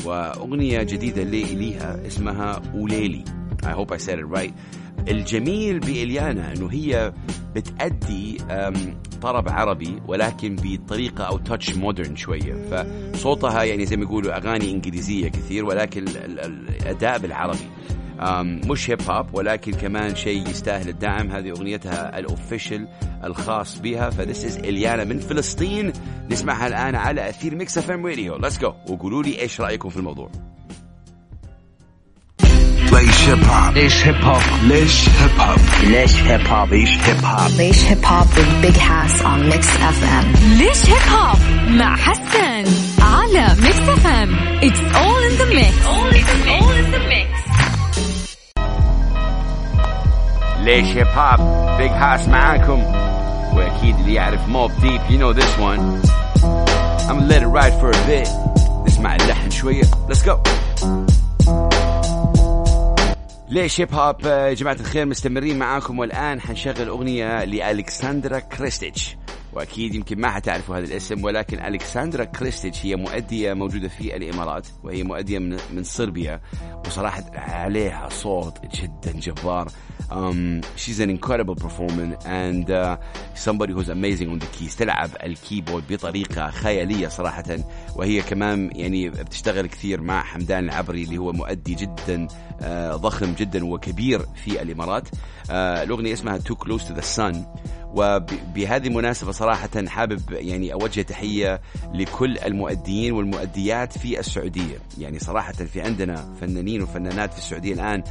وأغنية 0.08 0.82
جديدة 0.82 1.22
لي 1.22 1.42
ليها 1.42 2.06
اسمها 2.06 2.62
أوليلي. 2.74 3.24
I 3.64 3.68
hope 3.70 3.92
I 3.92 3.98
said 3.98 4.18
it 4.18 4.38
right. 4.38 4.52
الجميل 5.08 5.78
بإليانا 5.80 6.52
إنه 6.52 6.68
هي 6.72 7.12
بتأدي 7.56 8.36
طرب 9.22 9.48
عربي 9.48 10.02
ولكن 10.08 10.56
بطريقة 10.62 11.24
أو 11.24 11.38
تاتش 11.38 11.76
مودرن 11.76 12.16
شوية. 12.16 12.54
فصوتها 13.14 13.62
يعني 13.62 13.87
زي 13.87 13.96
ما 13.96 14.02
يقولوا 14.02 14.37
أغاني 14.37 14.70
إنجليزية 14.70 15.28
كثير 15.28 15.64
ولكن 15.64 16.02
ال- 16.09 16.40
ال- 16.40 16.68
الأداء 16.83 17.18
بالعربي. 17.18 17.59
مش 18.70 18.90
Hip 18.90 19.02
Hop 19.11 19.26
ولكن 19.35 19.72
كمان 19.72 20.14
شيء 20.14 20.48
يستاهل 20.48 20.88
الدعم. 20.88 21.31
هذه 21.31 21.50
أغنيتها 21.50 22.18
ال 22.18 22.26
official 22.26 22.88
الخاص 23.24 23.78
بها. 23.78 24.11
ف 24.11 24.17
this 24.17 24.44
is 24.44 24.57
إليانا 24.57 25.04
من 25.04 25.18
فلسطين. 25.18 25.92
نسمعها 26.31 26.66
الآن 26.66 26.94
على 26.94 27.28
أثير 27.28 27.54
ميكس 27.54 27.78
إف 27.78 27.90
إم 27.90 28.07
راديو. 28.07 28.37
ليتس 28.37 28.59
جو 28.59 28.72
وقولوا 28.88 29.22
لي 29.22 29.40
إيش 29.40 29.61
رأيكم 29.61 29.88
في 29.88 29.96
الموضوع؟ 29.96 30.31
ليش 32.92 33.28
Hip 33.28 33.44
Hop 33.44 33.74
ليش 33.74 34.07
Hip 34.07 34.14
Hop 34.24 34.42
ليش 34.62 35.09
Hip 35.09 35.40
Hop 35.40 35.59
ليش 35.85 36.22
Hip 36.22 36.46
Hop 36.46 36.68
ليش 36.68 36.96
Hip 37.07 37.22
Hop. 37.24 37.50
ليش 37.59 37.83
Hip 37.88 38.04
Hop 38.11 38.26
with 38.37 38.62
Big 38.62 38.76
Hass 38.76 39.20
on 39.22 39.48
Mix 39.50 39.66
FM. 39.66 40.26
ليش 40.59 40.87
Hip 40.87 41.12
Hop 41.12 41.38
مع 41.68 41.96
حسن 41.96 42.64
على 43.02 43.57
Mix 43.62 43.88
FM 43.88 44.59
It's 44.61 44.96
all 44.96 45.20
in 45.28 45.35
the 45.38 45.46
mix. 45.54 45.87
All 45.87 46.72
in 46.81 46.90
the 46.90 46.98
mix. 47.09 47.17
ليش 50.68 50.87
Hip 50.96 51.07
Hop 51.07 51.40
Big 51.78 51.90
Hass 51.90 52.28
معاكم؟ 52.28 52.83
وأكيد 53.57 53.98
اللي 53.98 54.14
يعرف 54.14 54.48
Mobb 54.48 54.70
Deep 54.81 55.00
you 55.00 55.18
know 55.20 55.33
this 55.40 55.59
one. 55.59 55.81
I'ma 57.09 57.28
let 57.28 57.42
it 57.42 57.46
ride 57.46 57.74
for 57.81 57.90
a 57.90 58.07
bit. 58.07 58.28
نسمع 58.87 59.16
اللحن 59.16 59.50
شوية. 59.50 59.83
Let's 59.83 60.22
go. 60.22 60.38
ليش 63.48 63.81
Hip 63.81 63.94
Hop 63.94 64.16
آه، 64.26 64.52
جماعة 64.52 64.76
الخير 64.81 65.07
مستمرين 65.07 65.59
معاكم 65.59 65.98
والآن 65.98 66.40
حنشغل 66.40 66.88
أغنية 66.88 67.44
لألكسندرا 67.44 68.38
كريستيتش. 68.38 69.16
وأكيد 69.59 69.94
يمكن 69.94 70.21
ما 70.21 70.31
حتعرفوا 70.31 70.77
هذا 70.77 70.85
الاسم 70.85 71.25
ولكن 71.25 71.64
ألكسندرا 71.64 72.25
كريستيتش 72.25 72.87
هي 72.87 72.97
مؤدية 72.97 73.55
موجودة 73.55 73.88
في 73.88 74.16
الإمارات 74.16 74.66
وهي 74.83 75.03
مؤدية 75.03 75.38
من, 75.38 75.57
من 75.73 75.85
صربيا 75.85 76.40
وصراحة 76.87 77.25
عليها 77.35 78.09
صوت 78.09 78.59
جدا 78.77 79.12
جبار. 79.12 79.68
um, 80.11 80.62
she's 80.77 81.01
an 81.01 81.11
incredible 81.11 81.55
performer 81.55 82.16
and 82.25 82.71
uh, 82.71 82.97
somebody 83.35 83.73
who's 83.73 83.88
amazing 83.88 84.31
on 84.31 84.38
the 84.38 84.47
keys 84.47 84.77
تلعب 84.77 85.11
الكيبورد 85.23 85.85
بطريقة 85.92 86.51
خيالية 86.51 87.09
صراحة. 87.09 87.44
وهي 87.97 88.23
كمان 88.23 88.71
يعني 88.75 89.11
بتشتغل 89.11 89.66
كثير 89.66 90.01
مع 90.01 90.23
حمدان 90.23 90.64
العبري 90.64 91.03
اللي 91.03 91.18
هو 91.18 91.33
مؤدي 91.33 91.75
جدا 91.75 92.29
ضخم 92.97 93.33
جدا 93.33 93.66
وكبير 93.66 94.27
في 94.44 94.62
الإمارات. 94.62 95.09
آه، 95.51 95.83
الأغنية 95.83 96.12
اسمها 96.12 96.38
Too 96.38 96.55
Close 96.64 96.83
to 96.83 97.01
the 97.01 97.05
Sun. 97.16 97.37
وبهذه 97.94 98.87
المناسبة 98.87 99.33
صراحة 99.33 99.87
حابب 99.87 100.21
يعني 100.31 100.73
أوجه 100.73 101.03
تحية 101.03 101.61
لكل 101.94 102.38
المؤديين 102.38 103.12
والمؤديات 103.12 103.99
في 103.99 104.21
السعودية. 104.21 104.79
يعني 104.99 105.18
صراحة 105.18 105.53
في 105.53 105.81
عندنا 105.81 106.35
فنانين 106.40 106.83
وفنانات 106.83 107.33
في 107.33 107.38
السعودية 107.38 107.75
الآن 107.75 108.03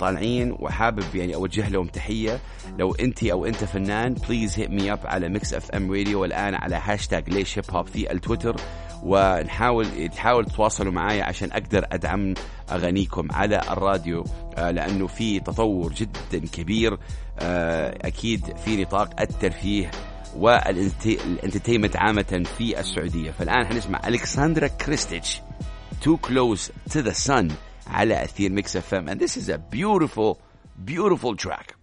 طالعين 0.00 0.56
وحابب 0.60 1.14
يعني 1.14 1.34
أوجه 1.34 1.68
لهم 1.68 1.86
تحية. 1.86 2.40
لو 2.78 2.94
أنت 2.94 3.24
أو 3.24 3.46
أنت 3.46 3.64
فنان 3.64 4.14
please 4.14 4.58
hit 4.58 4.70
me 4.70 4.92
up 4.92 5.00
على 5.04 5.28
Mix 5.28 5.54
FM 5.54 5.92
Radio 5.92 6.20
والآن 6.22 6.54
على 6.54 6.80
هاشتاج 6.84 7.30
ليش 7.30 7.58
Hip 7.58 7.64
Hop 7.70 7.86
في 7.86 8.12
التويتر. 8.12 8.56
ونحاول 9.06 10.08
تحاول 10.08 10.44
تتواصلوا 10.46 10.92
معي 10.92 11.22
عشان 11.22 11.52
أقدر 11.52 11.86
أدعم 11.92 12.34
أغانيكم 12.70 13.32
على 13.32 13.60
الراديو 13.70 14.24
آه، 14.56 14.70
لأنه 14.70 15.06
في 15.06 15.40
تطور 15.40 15.92
جدا 15.92 16.46
كبير 16.52 16.98
آه، 17.38 17.98
أكيد 18.02 18.56
في 18.64 18.82
نطاق 18.82 19.20
الترفيه 19.20 19.90
والانترتينمنت 20.36 21.96
عامة 21.96 22.44
في 22.58 22.80
السعودية. 22.80 23.30
فالآن 23.30 23.66
حنسمع 23.66 24.00
ألكسندرا 24.08 24.66
كريستيتش 24.66 25.40
Too 26.04 26.16
Close 26.28 26.70
to 26.92 27.02
the 27.02 27.14
Sun 27.28 27.52
على 27.86 28.24
أثير 28.24 28.52
ميكس 28.52 28.76
اف 28.76 28.94
ام 28.94 29.10
and 29.10 29.20
this 29.20 29.36
is 29.36 29.48
a 29.48 29.58
beautiful 29.58 30.36
beautiful 30.86 31.36
track. 31.46 31.75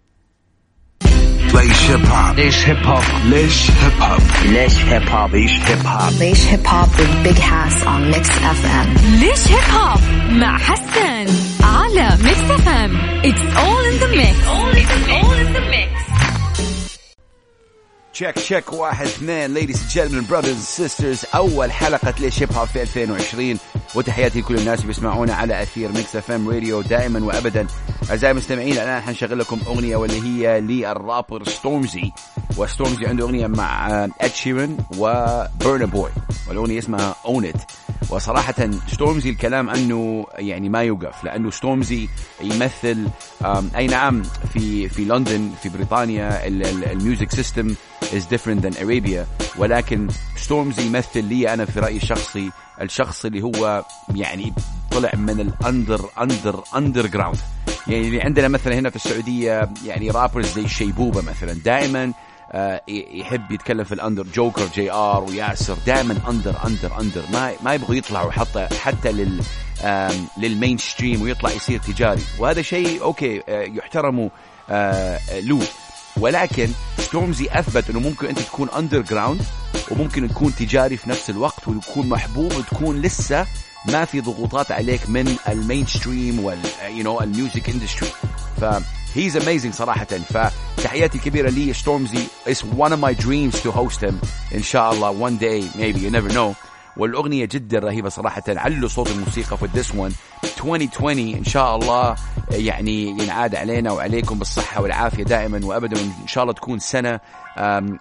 ليش 1.63 1.89
هيب 1.89 2.05
هوب 2.05 2.35
ليش 2.39 2.65
هيب 2.67 2.85
هوب 2.85 3.03
ليش 3.25 3.71
هيب 3.71 4.01
هوب 4.01 4.21
ليش 4.45 4.75
هيب 4.83 5.07
هوب 5.09 5.31
Leish 5.31 5.59
Hip 5.67 5.85
Hop. 5.85 6.11
Leish 6.19 6.43
Hip 6.51 6.65
Hop 6.67 6.89
with 6.99 7.23
Big 7.23 7.37
Hass 7.37 7.83
on 7.85 8.11
Mix 8.11 8.27
FM. 8.29 8.99
ليش 9.19 9.47
هيب 9.47 9.73
هوب 9.73 9.99
مع 10.31 10.57
حسن 10.57 11.25
على 11.63 12.17
ميكس 12.23 12.39
اف 12.51 12.67
ام 12.67 13.21
It's 13.23 13.57
all 13.57 13.83
in 13.91 13.99
the 14.03 14.17
mix 14.17 14.47
all 14.47 15.31
in 15.41 15.53
the 15.53 15.61
mix 15.71 15.89
تشيك 18.13 18.35
تشيك 18.35 18.73
واحد 18.73 19.05
اثنين 19.05 19.55
ladies 19.55 19.75
and 19.77 19.91
gentlemen 19.95 20.25
brothers 20.31 20.47
and 20.47 20.81
sisters 20.89 21.35
اول 21.35 21.71
حلقة 21.71 22.13
ليش 22.19 22.41
هيب 22.41 22.51
هوب 22.53 22.67
في 22.67 22.81
2020 22.81 23.57
وتحياتي 23.94 24.40
لكل 24.40 24.58
الناس 24.58 24.78
اللي 24.78 24.86
بيسمعونا 24.88 25.34
على 25.34 25.62
أثير 25.62 25.92
Mix 25.92 26.16
FM 26.16 26.48
Radio 26.48 26.80
دائما 26.82 27.24
وابدا. 27.24 27.66
أعزائي 28.10 28.32
المستمعين 28.32 28.72
الآن 28.72 29.00
حنشغل 29.02 29.38
لكم 29.38 29.58
أغنية 29.66 29.96
واللي 29.96 30.22
هي 30.22 30.60
للرابر 30.60 31.44
ستورمزي. 31.44 32.12
وستورمزي 32.56 33.06
عنده 33.06 33.24
أغنية 33.24 33.46
مع 33.46 33.88
إد 34.20 34.32
شيرن 34.34 34.76
وبرنا 34.98 35.86
بوي 35.86 36.10
والأغنية 36.48 36.78
اسمها 36.78 37.14
Own 37.26 37.44
It 37.44 37.62
وصراحة 38.10 38.54
ستورمزي 38.86 39.30
الكلام 39.30 39.70
عنه 39.70 40.26
يعني 40.34 40.68
ما 40.68 40.82
يوقف 40.82 41.24
لأنه 41.24 41.50
ستورمزي 41.50 42.08
يمثل 42.40 43.08
أي 43.76 43.86
نعم 43.86 44.22
في 44.52 44.88
في 44.88 45.04
لندن 45.04 45.50
في 45.62 45.68
بريطانيا 45.68 46.46
ال 46.92 46.98
music 46.98 47.30
system 47.30 47.74
is 48.02 48.22
different 48.34 48.64
than 48.64 48.74
Arabia 48.76 49.48
ولكن 49.58 50.08
ستورمزي 50.36 50.86
يمثل 50.86 51.24
لي 51.24 51.54
أنا 51.54 51.64
في 51.64 51.80
رأيي 51.80 51.96
الشخصي 51.96 52.50
الشخص 52.80 53.24
اللي 53.24 53.42
هو 53.42 53.84
يعني 54.14 54.52
طلع 54.90 55.10
من 55.14 55.40
ال 55.40 56.08
under 56.20 56.64
under 56.76 57.06
underground 57.06 57.38
يعني 57.86 58.06
اللي 58.08 58.22
عندنا 58.22 58.48
مثلا 58.48 58.74
هنا 58.78 58.90
في 58.90 58.96
السعودية 58.96 59.70
يعني 59.86 60.10
rappers 60.10 60.46
زي 60.46 60.68
شيبوبة 60.68 61.22
مثلا 61.22 61.52
دائما 61.52 62.12
يحب 62.88 63.52
يتكلم 63.52 63.84
في 63.84 63.94
ال 63.94 64.26
under 64.34 64.66
Joker 64.74 64.92
GR 64.92 65.24
وياسر 65.24 65.76
دائما 65.86 66.16
under 66.28 66.54
under 66.66 67.00
under. 67.00 67.22
ما 67.32 67.52
ما 67.64 67.74
يبغوا 67.74 67.94
يطلعوا 67.94 68.30
حتى 68.30 68.68
حتى 68.80 69.12
لل 69.12 69.40
لل 70.38 70.78
mainstream 70.78 71.22
ويطلع 71.22 71.50
يصير 71.50 71.80
تجاري. 71.80 72.22
وهذا 72.38 72.62
شيء 72.62 73.02
okay 73.02 73.42
آه، 73.48 73.62
يحترموا 73.62 74.28
آه، 74.70 75.40
له. 75.40 75.60
ولكن 76.20 76.68
ستورمزي 76.98 77.48
أثبت 77.50 77.90
إنه 77.90 78.00
ممكن 78.00 78.26
أنت 78.26 78.38
تكون 78.38 78.68
underground 78.70 79.42
وممكن 79.90 80.28
تكون 80.28 80.54
تجاري 80.54 80.96
في 80.96 81.10
نفس 81.10 81.30
الوقت 81.30 81.68
وتكون 81.68 82.08
محبوب 82.08 82.52
وتكون 82.52 83.02
لسه 83.02 83.46
ما 83.88 84.04
في 84.04 84.20
ضغوطات 84.20 84.72
عليك 84.72 85.10
من 85.10 85.36
ال 85.48 85.86
mainstream 85.86 86.44
وال 86.44 86.58
you 86.88 87.02
know 87.02 87.20
ال 87.20 87.28
music 87.28 87.70
industry. 87.70 88.08
ف 88.60 88.64
هيز 89.15 89.37
اميزنج 89.37 89.73
صراحة 89.73 90.05
فتحياتي 90.77 91.17
كبيرة 91.17 91.49
لي 91.49 91.73
ستورمزي 91.73 92.23
It's 92.47 92.61
one 92.63 92.91
of 92.91 92.99
my 92.99 93.13
dreams 93.25 93.61
to 93.61 93.71
host 93.71 94.01
him 94.01 94.13
إن 94.55 94.63
شاء 94.63 94.93
الله 94.93 95.29
one 95.29 95.37
day 95.39 95.77
maybe 95.77 95.99
you 95.99 96.11
never 96.11 96.29
know 96.33 96.55
والأغنية 96.96 97.44
جدا 97.44 97.78
رهيبة 97.78 98.08
صراحة. 98.08 98.42
علوا 98.48 98.88
صوت 98.88 99.10
الموسيقى 99.10 99.58
في 99.58 99.68
this 99.74 99.86
one. 99.86 100.12
2020 100.44 101.18
إن 101.18 101.44
شاء 101.44 101.76
الله 101.76 102.16
يعني 102.50 103.08
ينعاد 103.08 103.54
علينا 103.54 103.92
وعليكم 103.92 104.38
بالصحة 104.38 104.82
والعافية 104.82 105.24
دائما 105.24 105.66
وأبدا. 105.66 106.00
إن 106.00 106.26
شاء 106.26 106.44
الله 106.44 106.54
تكون 106.54 106.78
سنة 106.78 107.20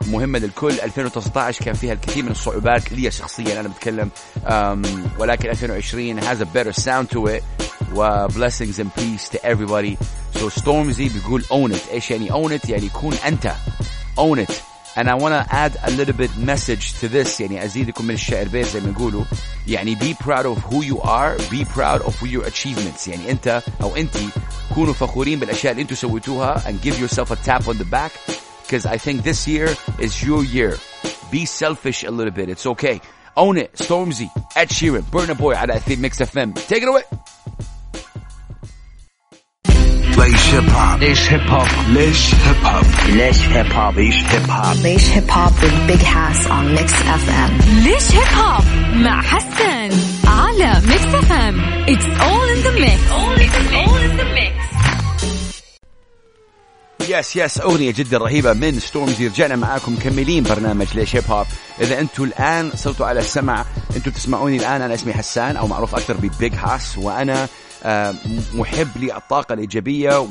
مهمة 0.07 0.39
للكل. 0.39 0.79
2019 0.79 1.65
كان 1.65 1.73
فيها 1.73 1.93
الكثير 1.93 2.23
من 2.23 2.31
الصعوبات 2.31 2.91
لي 2.91 3.11
شخصيا 3.11 3.59
أنا 3.59 3.69
بتكلم 3.69 4.09
ولكن 5.19 5.49
2020 5.49 6.21
has 6.21 6.41
a 6.41 6.45
better 6.45 6.81
sound 6.81 7.15
to 7.15 7.27
it. 7.27 7.43
و 7.95 8.27
blessings 8.27 8.79
and 8.79 8.89
peace 8.95 9.29
to 9.29 9.37
everybody. 9.45 9.97
So 10.39 10.49
Stormzy 10.49 11.13
بيقول 11.13 11.43
own 11.43 11.75
it. 11.75 11.91
إيش 11.91 12.11
يعني 12.11 12.29
own 12.31 12.61
it 12.61 12.69
يعني 12.69 12.89
كون 12.89 13.13
أنت. 13.13 13.53
own 14.19 14.39
it. 14.39 14.72
and 14.96 15.08
I 15.08 15.14
want 15.14 15.32
to 15.34 15.54
add 15.54 15.76
a 15.84 15.90
little 15.92 16.14
bit 16.14 16.36
message 16.36 16.94
to 17.00 17.08
this 17.08 17.40
يعني 17.40 17.64
أزيدكم 17.64 18.04
من 18.04 18.14
الشعر 18.14 18.48
بيت 18.48 18.66
زي 18.66 18.80
ما 18.80 18.90
يقولوا 18.90 19.24
يعني 19.66 19.96
be 19.96 20.14
proud 20.14 20.46
of 20.46 20.58
who 20.58 20.82
you 20.82 21.00
are 21.00 21.36
be 21.50 21.64
proud 21.64 22.00
of 22.02 22.14
your 22.26 22.44
achievements 22.46 23.08
يعني 23.08 23.30
أنت 23.30 23.62
أو 23.82 23.96
أنتي 23.96 24.28
كونوا 24.74 24.92
فخورين 24.94 25.38
بالأشياء 25.38 25.72
اللي 25.72 25.82
أنتوا 25.82 25.96
سويتوها 25.96 26.62
and 26.66 26.82
give 26.82 26.98
yourself 27.00 27.30
a 27.30 27.36
tap 27.36 27.68
on 27.68 27.78
the 27.78 27.84
back 27.84 28.12
because 28.66 28.86
I 28.86 28.98
think 28.98 29.22
this 29.22 29.46
year 29.48 29.68
is 29.98 30.22
your 30.22 30.44
year 30.44 30.76
be 31.30 31.44
selfish 31.44 32.04
a 32.04 32.10
little 32.10 32.32
bit 32.32 32.48
it's 32.48 32.66
okay 32.66 33.00
own 33.36 33.56
it 33.56 33.72
Stormzy 33.74 34.28
Ed 34.56 34.68
Sheeran 34.68 35.02
Burna 35.12 35.36
Boy 35.38 35.54
على 35.54 35.76
أثير 35.76 35.98
Mix 35.98 36.18
FM 36.20 36.54
take 36.68 36.82
it 36.82 36.88
away 36.88 37.02
ليش 40.23 40.53
هيب 40.53 40.69
هوب 40.69 40.99
ليش 40.99 41.33
هيب 41.33 41.49
هوب 41.49 41.67
ليش 41.89 42.35
هيب 42.35 42.65
هوب 42.65 42.85
ليش 43.09 43.41
هيب 43.47 43.71
هوب 43.73 43.99
ليش 43.99 44.23
هيب 44.23 44.51
هوب 44.51 44.73
Leish 44.83 45.07
Hip 45.13 45.29
Hop 45.35 45.53
with 45.63 45.77
Big 45.89 46.03
Hass 46.13 46.47
on 46.47 46.65
Mix 46.77 46.91
FM. 46.91 47.51
ليش 47.83 48.11
هيب 48.11 48.37
هوب 48.37 48.63
مع 48.95 49.21
حسن 49.21 49.89
على 50.27 50.81
Mix 50.87 51.05
FM 51.05 51.61
it's 51.89 52.05
all 52.21 52.49
in 52.49 52.57
the 52.57 52.71
mix 52.71 53.01
all 53.11 53.39
in 53.39 54.17
the 54.19 54.39
mix. 54.39 54.53
yes 57.09 57.35
yes 57.35 57.61
أغنية 57.61 57.91
جدا 57.91 58.17
رهيبة 58.17 58.53
من 58.53 58.79
ستورمزي 58.79 59.27
رجعنا 59.27 59.55
معاكم 59.55 59.93
مكملين 59.93 60.43
برنامج 60.43 60.87
ليش 60.95 61.15
هيب 61.15 61.23
هوب 61.29 61.45
إذا 61.81 61.99
أنتم 61.99 62.23
الآن 62.23 62.71
صرتوا 62.75 63.05
على 63.05 63.19
السمع 63.19 63.65
أنتم 63.95 64.11
تسمعوني 64.11 64.57
الآن 64.57 64.81
أنا 64.81 64.93
اسمي 64.93 65.13
حسان 65.13 65.57
أو 65.57 65.67
معروف 65.67 65.95
أكثر 65.95 66.13
ب 66.13 66.23
Big 66.23 66.53
Hass 66.55 66.97
وأنا 66.97 67.43
آه، 67.43 67.47
محب 68.53 68.87
للطاقة 68.95 69.53
الإيجابية 69.53 70.27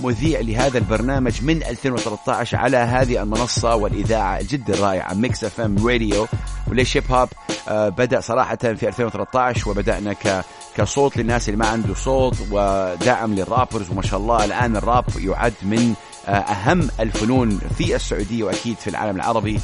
ومذيع 0.00 0.40
لهذا 0.40 0.78
البرنامج 0.78 1.42
من 1.42 1.62
2013 1.62 2.56
على 2.56 2.76
هذه 2.76 3.22
المنصة 3.22 3.74
والإذاعة 3.74 4.42
جدا 4.42 4.80
رائعة 4.80 5.14
Mix 5.14 5.44
FM 5.44 5.86
Radio 5.86 6.26
وليش 6.66 6.96
هيب 6.96 7.12
هوب 7.12 7.28
آه، 7.68 7.88
بدأ 7.88 8.20
صراحة 8.20 8.56
في 8.56 8.88
2013 8.88 9.70
وبدأنا 9.70 10.12
ك 10.12 10.44
كصوت 10.76 11.16
للناس 11.16 11.48
اللي 11.48 11.58
ما 11.58 11.66
عنده 11.66 11.94
صوت 11.94 12.36
ودعم 12.50 13.34
لل 13.34 13.46
rappers 13.46 13.90
وما 13.90 14.02
شاء 14.02 14.20
الله 14.20 14.44
الآن 14.44 14.76
الراب 14.76 15.04
يعد 15.18 15.54
من 15.62 15.94
أهم 16.28 16.88
الفنون 17.00 17.58
في 17.78 17.96
السعودية 17.96 18.44
وأكيد 18.44 18.76
في 18.76 18.90
العالم 18.90 19.16
العربي. 19.16 19.60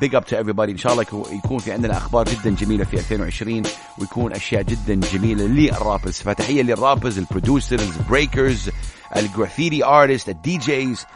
big 0.00 0.14
up 0.14 0.24
to 0.26 0.36
everybody. 0.44 0.68
إن 0.70 0.76
شاء 0.76 0.92
الله 0.92 1.04
يكو- 1.04 1.32
يكون 1.32 1.58
في 1.58 1.72
عندنا 1.72 1.96
أخبار 1.96 2.28
جدا 2.28 2.50
جميلة 2.50 2.84
في 2.84 2.94
2020 2.96 3.62
ويكون 3.98 4.32
أشياء 4.32 4.62
جدا 4.62 4.94
جميلة 5.12 5.44
للرابرز 5.44 6.12
فتحية 6.14 6.62
للرابرز 6.62 7.18
البرودوسرز 7.18 7.96
البريكرز 7.96 8.70
الجرافيتي 9.16 9.84
ارتست 9.84 10.28
الدي 10.28 10.56
جيز. 10.58 11.06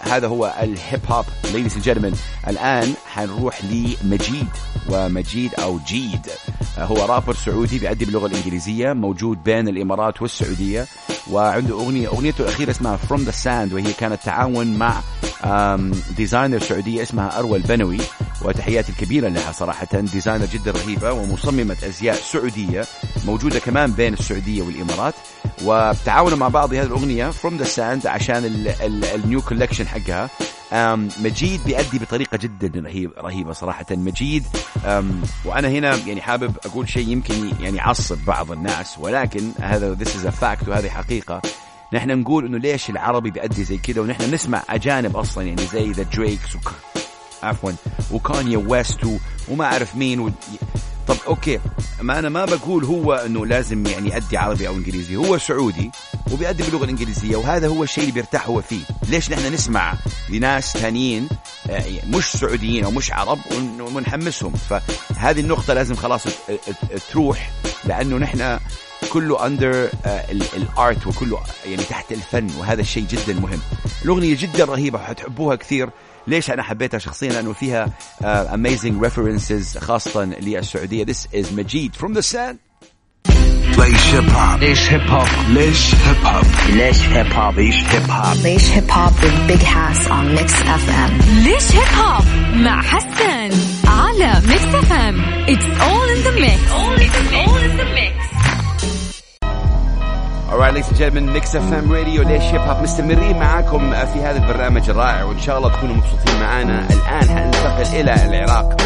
هذا 0.00 0.26
هو 0.26 0.54
الهيب 0.62 1.00
هوب 1.08 1.24
ladies 1.52 1.72
and 1.72 1.84
gentlemen 1.88 2.16
الآن 2.48 2.92
حنروح 3.12 3.60
لمجيد. 3.64 4.46
ومجيد 4.90 5.54
أو 5.54 5.78
جيد 5.86 6.26
آه، 6.78 6.84
هو 6.84 7.04
رابر 7.06 7.34
سعودي 7.34 7.78
بيأدي 7.78 8.04
باللغة 8.04 8.26
الإنجليزية 8.26 8.92
موجود 8.92 9.42
بين 9.44 9.68
الإمارات 9.68 10.22
والسعودية. 10.22 10.86
وعنده 11.30 11.74
أغنية 11.74 12.08
أغنيته 12.08 12.42
الأخيرة 12.42 12.70
اسمها 12.70 12.96
From 12.96 13.20
the 13.20 13.34
Sand 13.44 13.72
وهي 13.72 13.92
كانت 13.92 14.18
تعاون 14.24 14.78
مع 14.78 15.00
designer 16.16 16.58
سعودية 16.58 17.02
اسمها 17.02 17.38
أروى 17.38 17.58
البنوي 17.58 17.98
وتحياتي 18.42 18.92
الكبيرة 18.92 19.28
لها 19.28 19.52
صراحة 19.52 20.00
designer 20.00 20.46
جدا 20.46 20.70
رهيبة 20.70 21.12
ومصممة 21.12 21.76
أزياء 21.82 22.16
سعودية 22.16 22.84
موجودة 23.26 23.58
كمان 23.58 23.92
بين 23.92 24.12
السعودية 24.12 24.62
والإمارات. 24.62 25.14
وتعاونوا 25.64 26.38
مع 26.38 26.48
بعض 26.48 26.74
هذه 26.74 26.82
الأغنية 26.82 27.30
From 27.30 27.62
the 27.62 27.66
Sand 27.76 28.06
عشان 28.06 28.66
ال 29.14 29.20
new 29.20 29.40
collection 29.40 29.88
حقها. 29.88 30.30
مجيد 31.20 31.60
بيأدي 31.64 31.98
بطريقة 31.98 32.36
جدا 32.36 32.80
رهيب 32.80 33.10
رهيبة 33.18 33.52
صراحة. 33.52 33.86
مجيد 33.90 34.44
وأنا 35.44 35.68
هنا 35.68 35.96
يعني 35.96 36.20
حابب 36.20 36.56
أقول 36.64 36.88
شيء 36.88 37.08
يمكن 37.08 37.50
يعني 37.60 37.76
يعصب 37.76 38.18
بعض 38.26 38.52
الناس 38.52 38.98
ولكن 38.98 39.52
هذا 39.60 39.94
this 39.94 40.08
is 40.08 40.26
a 40.26 40.32
fact 40.42 40.68
وهذه 40.68 40.88
حقيقة. 40.88 41.17
نحن 41.92 42.10
نقول 42.20 42.46
إنه 42.46 42.58
ليش 42.58 42.90
العربي 42.90 43.30
بيأدي 43.30 43.64
زي 43.64 43.76
كذا 43.78 44.00
ونحن 44.00 44.34
نسمع 44.34 44.62
أجانب 44.70 45.16
أصلا 45.16 45.44
يعني 45.44 45.66
زي 45.72 45.90
the 45.90 46.02
Drakes 46.02 46.56
وك... 46.56 46.72
عفوا 47.42 47.72
وكانيا 48.10 48.58
ويست. 48.58 49.00
وما 49.48 49.64
أعرف 49.64 49.96
مين 49.96 50.20
و... 50.20 50.30
طب 51.08 51.16
okay 51.26 51.58
ما 52.00 52.18
أنا 52.18 52.28
ما 52.28 52.44
بقول 52.44 52.84
هو 52.84 53.12
إنه 53.14 53.46
لازم 53.46 53.86
يعني 53.86 54.08
يأدي 54.08 54.36
عربي 54.36 54.68
أو 54.68 54.74
إنجليزي 54.74 55.16
هو 55.16 55.38
سعودي 55.38 55.90
وبيأدي 56.32 56.62
باللغة 56.62 56.84
الإنجليزية 56.84 57.36
وهذا 57.36 57.68
هو 57.68 57.82
الشيء 57.82 58.00
اللي 58.04 58.12
بيرتاح 58.14 58.46
هو 58.46 58.60
فيه 58.60 58.80
ليش 59.08 59.30
نحن 59.30 59.54
نسمع 59.54 59.94
لناس 60.30 60.76
ثانيين 60.76 61.28
آه، 61.70 61.72
يعني 61.72 62.00
مش 62.16 62.24
سعوديين 62.24 62.84
أو 62.84 62.90
مش 62.90 63.12
عرب 63.12 63.38
ون- 63.56 63.80
ونحمسهم 63.80 64.52
فهذه 64.52 65.40
النقطة 65.40 65.74
لازم 65.74 65.94
خلاص 65.94 66.22
تروح 67.12 67.50
لأنه 67.84 68.16
نحن 68.16 68.58
كله 69.12 69.46
under 69.46 69.88
ال 70.56 70.68
art 70.68 71.06
وكله 71.06 71.38
يعني 71.66 71.82
تحت 71.82 72.12
الفن 72.12 72.48
وهذا 72.58 72.80
الشيء 72.80 73.04
جدا 73.10 73.40
مهم. 73.40 73.60
الأغنية 74.04 74.36
جدا 74.38 74.64
رهيبة 74.64 74.98
حتحبوها 74.98 75.56
كثير. 75.56 75.90
ليش 76.26 76.50
أنا 76.50 76.62
حبيتها 76.62 76.98
شخصيا؟ 76.98 77.32
لأنه 77.32 77.52
فيها 77.52 77.86
uh, 77.86 78.24
amazing 78.54 79.06
references 79.06 79.78
خاصة 79.78 80.24
للسعودية. 80.24 81.04
This 81.04 81.26
is 81.34 81.52
مجيد 81.52 81.96
from 81.96 82.14
the 82.14 82.22
sand 82.34 82.56
ليش 83.78 84.14
هيب 84.14 84.30
هوب 84.30 84.60
ليش 84.60 84.90
هيب 84.92 85.00
هوب 85.10 85.28
ليش 85.48 85.94
هيب 85.94 86.26
هوب 86.26 86.44
ليش 86.70 87.00
هيب 87.02 87.32
هوب 87.32 87.58
ليش 87.58 87.76
هيب 87.84 88.10
هوب 88.10 88.34
Leish 88.36 88.68
Hip 88.74 88.90
Hop 88.90 89.12
with 89.22 89.38
Big 89.50 89.62
Hass 89.62 90.06
on 90.08 90.34
Mix 90.36 90.52
FM. 90.62 91.24
ليش 91.44 91.72
هيب 91.72 91.98
هوب 91.98 92.24
مع 92.56 92.82
حسن 92.82 93.50
على 93.88 94.42
Mix 94.48 94.64
FM 94.74 95.20
it's 95.48 95.64
all 95.80 96.08
in 96.08 96.16
the 96.22 96.30
mix 96.30 96.72
all 96.72 97.00
in 97.02 97.12
the 97.14 97.32
mix. 97.32 97.57
Alright 100.58 100.74
ladies 100.74 100.88
and 100.88 100.98
gentlemen 100.98 101.32
Mix 101.32 101.54
FM 101.54 101.88
Radio 101.88 102.22
ليش 102.22 102.42
هيب 102.42 102.60
هوب 102.60 102.82
مستمرين 102.82 103.38
معاكم 103.38 103.90
في 103.90 104.18
هذا 104.20 104.36
البرنامج 104.36 104.90
الرائع. 104.90 105.24
وإن 105.24 105.40
شاء 105.40 105.58
الله 105.58 105.68
تكونوا 105.76 105.96
مبسوطين 105.96 106.40
معانا. 106.40 106.88
الآن 106.90 107.28
حننتقل 107.28 108.00
إلى 108.00 108.14
العراق 108.14 108.76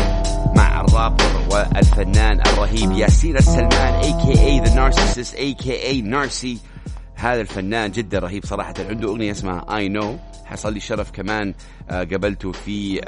مع 0.57 0.81
الرابر 0.81 1.25
والفنان 1.51 2.41
الرهيب 2.41 2.93
ياسين 2.93 3.37
السلمان 3.37 4.03
aka 4.03 4.67
The 4.67 4.71
Narcicyst 4.71 5.35
aka 5.35 6.03
نارسي 6.05 6.59
هذا 7.23 7.41
الفنان 7.41 7.91
جدا 7.91 8.19
رهيب 8.19 8.45
صراحة. 8.45 8.75
عنده 8.79 9.09
أغنية 9.09 9.31
اسمها 9.31 9.61
I 9.61 9.93
Know. 9.93 10.33
حصل 10.45 10.73
لي 10.73 10.81
شرف 10.81 11.11
كمان 11.11 11.55
آه، 11.91 12.05
قابلته 12.05 12.53
في 12.53 13.01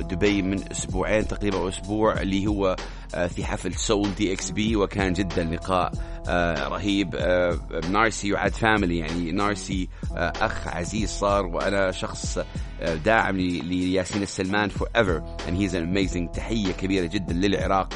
دبي 0.00 0.42
من 0.42 0.70
أسبوعين 0.70 1.28
تقريبا 1.28 1.58
أو 1.58 1.68
أسبوع 1.68 2.20
اللي 2.20 2.46
هو 2.46 2.76
آه، 3.14 3.26
في 3.26 3.44
حفل 3.44 3.74
Sole 3.74 4.14
DXB 4.14 4.76
وكان 4.76 5.12
جدا 5.12 5.44
لقاء 5.44 5.92
آه، 6.28 6.68
رهيب. 6.68 7.14
نارسي 7.90 8.32
وعاد 8.32 8.52
family 8.52 8.98
يعني 8.98 9.32
نارسي 9.32 9.88
أخ 10.16 10.68
عزيز 10.68 11.10
صار 11.10 11.46
وأنا 11.46 11.90
شخص 11.90 12.38
داعم 13.04 13.36
لياسين 13.36 14.22
السلمان 14.22 14.68
forever 14.68 15.22
and 15.48 15.52
he's 15.60 15.74
an 15.74 15.84
amazing. 15.94 16.36
تحية 16.36 16.72
كبيرة 16.72 17.06
جدا 17.06 17.34
للعراق. 17.34 17.88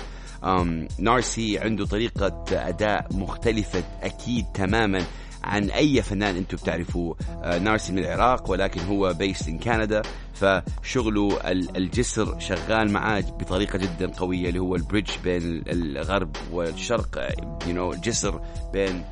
نارسي 0.98 1.58
عنده 1.58 1.86
طريقة 1.86 2.44
أداء 2.52 3.06
مختلفة 3.10 3.84
أكيد 4.02 4.44
تماما. 4.54 5.02
عن 5.44 5.70
أي 5.70 6.02
فنان 6.02 6.36
أنتم 6.36 6.56
بتعرفوه. 6.56 7.16
آه، 7.42 7.58
نارسي 7.58 7.92
من 7.92 7.98
العراق 7.98 8.50
ولكن 8.50 8.80
هو 8.80 9.12
based 9.12 9.48
in 9.50 9.64
كندا 9.64 10.02
فشغله 10.34 11.38
ال- 11.50 11.76
الجسر 11.76 12.38
شغال 12.38 12.90
معاه 12.92 13.20
بطريقة 13.20 13.78
جدا 13.78 14.10
قوية 14.12 14.48
اللي 14.48 14.58
هو 14.58 14.76
ال 14.76 14.81
bridge 14.81 15.10
بين 15.24 15.62
الغرب 15.68 16.36
والشرق 16.52 17.28
you 17.60 17.64
know, 17.74 17.94
الجسر 17.94 18.40
بين 18.72 19.04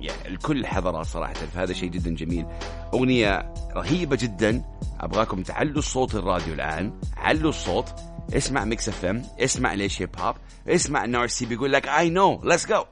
يعني 0.00 0.36
كل 0.42 0.60
الحضارات 0.60 1.06
صراحة. 1.06 1.32
فهذا 1.34 1.72
شيء 1.72 1.88
جدا 1.90 2.10
جميل. 2.14 2.46
أغنية 2.94 3.52
رهيبة 3.76 4.16
جدا. 4.16 4.62
أبغاكم 5.00 5.42
تعلوا 5.42 5.78
الصوت 5.78 6.14
الراديو 6.14 6.54
الآن. 6.54 6.92
علوا 7.16 7.50
الصوت. 7.50 7.94
اسمع 8.36 8.64
Mix 8.64 8.88
FM 8.88 9.22
اسمع 9.40 9.74
ليش 9.74 10.02
هيب 10.02 10.10
هوب 10.18 10.34
اسمع 10.68 11.04
نارسي 11.04 11.46
بيقول 11.46 11.72
لك 11.72 11.88
I 11.88 12.10
Know 12.10 12.40
let's 12.44 12.66
go 12.66 12.84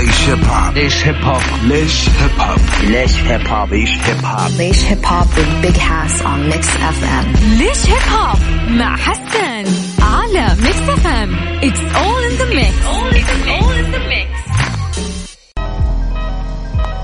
ليش 0.00 0.28
هيب 0.28 0.44
هوب 0.44 0.74
ليش 0.74 1.06
هيب 1.06 1.24
هوب 1.24 1.42
ليش 1.64 2.08
هيب 2.08 2.40
هوب 2.40 2.58
ليش 2.84 3.16
هيب 3.16 3.48
هوب 3.48 3.72
ليش 3.72 3.90
هيب 3.90 4.24
هوب 4.24 4.50
Leish 4.50 4.82
Hip 4.88 5.04
Hop 5.04 5.28
with 5.36 5.62
Big 5.62 5.76
Hass 5.76 6.22
on 6.22 6.48
Mix 6.50 6.66
FM. 6.96 7.26
ليش 7.58 7.86
هيب 7.86 8.12
هوب 8.12 8.38
مع 8.70 8.96
حسن 8.96 9.64
على 10.02 10.56
ميكس 10.62 10.88
اف 10.88 11.06
ام 11.06 11.34
اتس 11.62 11.80
اول 11.96 12.22
ان 12.22 12.36
ذا 12.36 12.44
ميكس 12.54 12.86
اول 12.86 13.74
ان 13.78 13.90
ذا 13.92 13.98
ميكس 13.98 14.40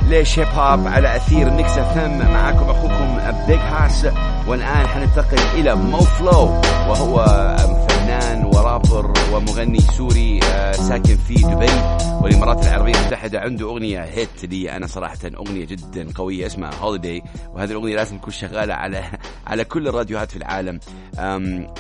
ليش 0.09 0.39
هيب 0.39 0.49
هوب 0.49 0.87
على 0.87 1.17
أثير 1.17 1.51
Mix 1.51 1.79
FM 1.79 2.19
معاكم 2.19 2.71
أخوكم 2.71 3.19
بيج 3.49 3.59
هاس 3.59 4.07
والآن 4.47 4.87
حننتقل 4.87 5.39
إلى 5.55 5.75
مو 5.75 6.01
فلو 6.01 6.61
وهو 6.89 7.27
فنان 7.89 8.45
ورابر 8.77 9.13
ومغني 9.33 9.81
سوري 9.81 10.41
آه، 10.45 10.73
ساكن 10.73 11.17
في 11.17 11.35
دبي 11.35 11.73
والإمارات 12.23 12.67
العربية 12.67 12.95
المتحده 12.95 13.41
عنده 13.41 13.67
أغنية 13.67 14.05
هيت 14.05 14.45
لي. 14.45 14.77
أنا 14.77 14.87
صراحة 14.87 15.19
أغنية 15.25 15.65
جدا 15.65 16.13
قوية 16.15 16.47
اسمها 16.47 16.75
هوليداي 16.75 17.23
وهذه 17.55 17.71
الأغنية 17.71 17.97
لازم 17.97 18.19
تكون 18.19 18.33
شغالة 18.33 18.75
على 18.75 19.05
على 19.47 19.65
كل 19.65 19.89
الراديوهات 19.89 20.31
في 20.31 20.37
العالم. 20.37 20.81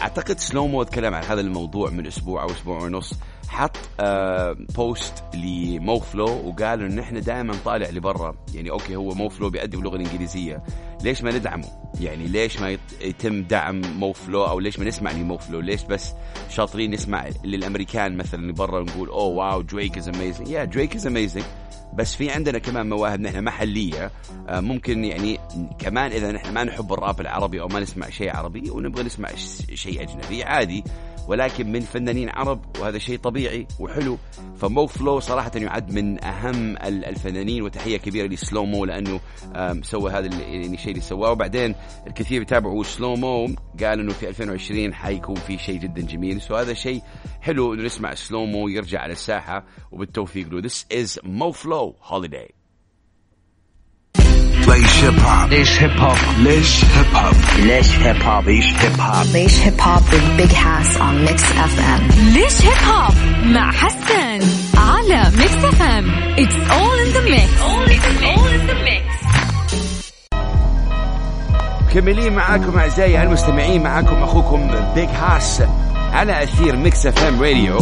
أعتقد 0.03 0.39
سلومو 0.39 0.83
تكلم 0.83 1.15
عن 1.15 1.25
هذا 1.25 1.41
الموضوع 1.41 1.91
من 1.91 2.07
أسبوع 2.07 2.43
أو 2.43 2.51
أسبوع 2.51 2.83
ونص. 2.83 3.15
حط 3.49 3.77
آه 4.01 4.57
بوست 4.77 5.25
لمو 5.35 5.99
فلو 5.99 6.27
وقال 6.49 6.83
انه 6.83 7.03
إحنا 7.03 7.21
دائما 7.21 7.55
طالع 7.65 7.89
لبرا. 7.91 8.35
يعني 8.55 8.71
أوكي 8.71 8.97
هو 8.97 9.11
مو 9.15 9.29
فلو 9.29 9.51
بيأدي 9.51 9.77
باللغة 9.77 9.97
الإنجليزية. 9.97 10.63
ليش 11.03 11.23
ما 11.23 11.31
ندعمه؟ 11.31 11.65
يعني 12.01 12.27
ليش 12.27 12.61
ما 12.61 12.71
يت- 12.71 12.81
يتم 13.01 13.43
دعم 13.43 13.81
مو 13.81 14.13
فلو 14.13 14.45
أو 14.45 14.61
ليش 14.61 14.79
ما 14.79 14.85
نسمع 14.85 15.11
لمو 15.13 15.37
فلو 15.37 15.61
ليش 15.61 15.83
بس 15.83 16.13
شاطرين 16.51 16.91
نسمع 16.91 17.29
للأمريكان 17.45 18.17
مثلا 18.17 18.53
برا 18.53 18.83
نقول 18.83 19.09
أوه 19.09 19.27
واو 19.27 19.63
دريك 19.63 19.99
is 19.99 20.09
amazing 20.09 20.49
يا 20.49 20.65
دريك 20.65 20.95
is 20.97 21.07
amazing 21.07 21.45
بس 21.95 22.15
في 22.15 22.31
عندنا 22.31 22.59
كمان 22.59 22.89
مواهب 22.89 23.21
نحن 23.21 23.45
محلية. 23.45 24.11
آه، 24.49 24.61
ممكن 24.61 25.05
يعني 25.05 25.39
كمان 25.79 26.13
إذا 26.13 26.33
نحن 26.33 26.55
ما 26.55 26.65
نحب 26.65 26.93
الراب 26.93 27.21
العربي 27.21 27.61
أو 27.61 27.69
ما 27.69 27.81
نسمع 27.81 28.11
شيء 28.11 28.37
عربي 28.37 28.71
ونبغى 28.71 29.03
نسمع 29.03 29.29
شيء 29.75 30.03
أجنبي 30.03 30.45
عادي. 30.45 30.85
ولكن 31.29 31.73
من 31.73 31.81
فنانين 31.81 32.29
عرب 32.29 32.61
وهذا 32.81 32.99
شيء 32.99 33.19
طبيعي 33.19 33.67
وحلو. 33.81 34.19
فمو 34.57 34.87
فلو 34.87 35.21
صراحة 35.21 35.51
يعد 35.55 35.93
من 35.93 36.25
أهم 36.25 36.77
ال- 36.77 37.05
الفنانين 37.05 37.62
وتحية 37.62 37.97
كبيرة 37.97 38.27
لسلومو 38.27 38.85
لأنه 38.85 39.21
سوى 39.83 40.11
هذا 40.11 40.27
ال- 40.27 40.41
يعني 40.41 40.75
الشيء 40.75 40.91
اللي 40.91 41.01
سواه. 41.03 41.31
وبعدين 41.31 41.75
الكثير 42.07 42.39
بيتابعوا 42.39 42.83
سلومو 42.85 43.47
قال 43.81 44.01
أنه 44.01 44.12
في 44.12 44.29
2020 44.29 44.95
حيكون 44.95 45.35
في 45.37 45.59
شيء 45.59 45.79
جدا 45.81 46.03
جميل. 46.03 46.41
سو 46.41 46.55
هذا 46.55 46.75
شيء 46.75 47.03
حلو 47.41 47.75
أنه 47.75 47.83
نسمع 47.83 48.15
سلومو 48.15 48.69
يرجع 48.69 49.01
على 49.01 49.12
الساحة. 49.12 49.65
وبالتوفيق 49.93 50.49
له. 50.49 50.62
This 50.62 50.85
is 50.93 51.19
Mo 51.25 51.53
Flow 51.53 51.95
Holiday. 52.11 52.56
ليش 54.68 55.05
هيب 55.05 55.20
هوب 55.20 55.50
ليش 55.50 55.83
هيب 55.83 56.00
هوب 56.00 56.16
ليش 56.38 56.85
هيب 56.85 57.14
هوب 57.14 57.35
ليش 57.59 57.90
هيب 57.98 58.22
هوب 58.22 58.48
ليش 58.48 58.66
هيب 58.74 59.00
هوب 59.00 59.24
Laish 59.27 59.57
Hip 59.64 59.81
Hop 59.81 60.02
with 60.12 60.26
Big 60.38 60.52
Hass 60.52 60.96
on 60.96 61.14
Mix 61.26 61.42
FM. 61.72 62.14
ليش 62.35 62.62
هيب 62.62 62.88
هوب 62.88 63.14
مع 63.46 63.72
حسن 63.72 64.46
على 64.79 65.31
ميكس 65.38 65.64
اف 65.64 65.83
ام 65.83 66.11
اتس 66.38 66.55
اول 66.70 66.98
ان 66.98 67.12
ذا 67.12 67.20
ميكس 67.20 67.62
اول 67.62 68.50
ان 68.50 68.66
ذا 68.66 68.74
ميكس 68.74 69.16
مكملين 71.90 72.33
معاكم 72.33 72.79
أعزائي 72.79 73.22
المستمعين 73.22 73.83
معاكم 73.83 74.22
أخوكم 74.22 74.70
بيج 74.94 75.09
هاس 75.09 75.62
على 76.12 76.42
أثير 76.42 76.76
Mix 76.77 77.07
FM 77.07 77.42
radio 77.42 77.79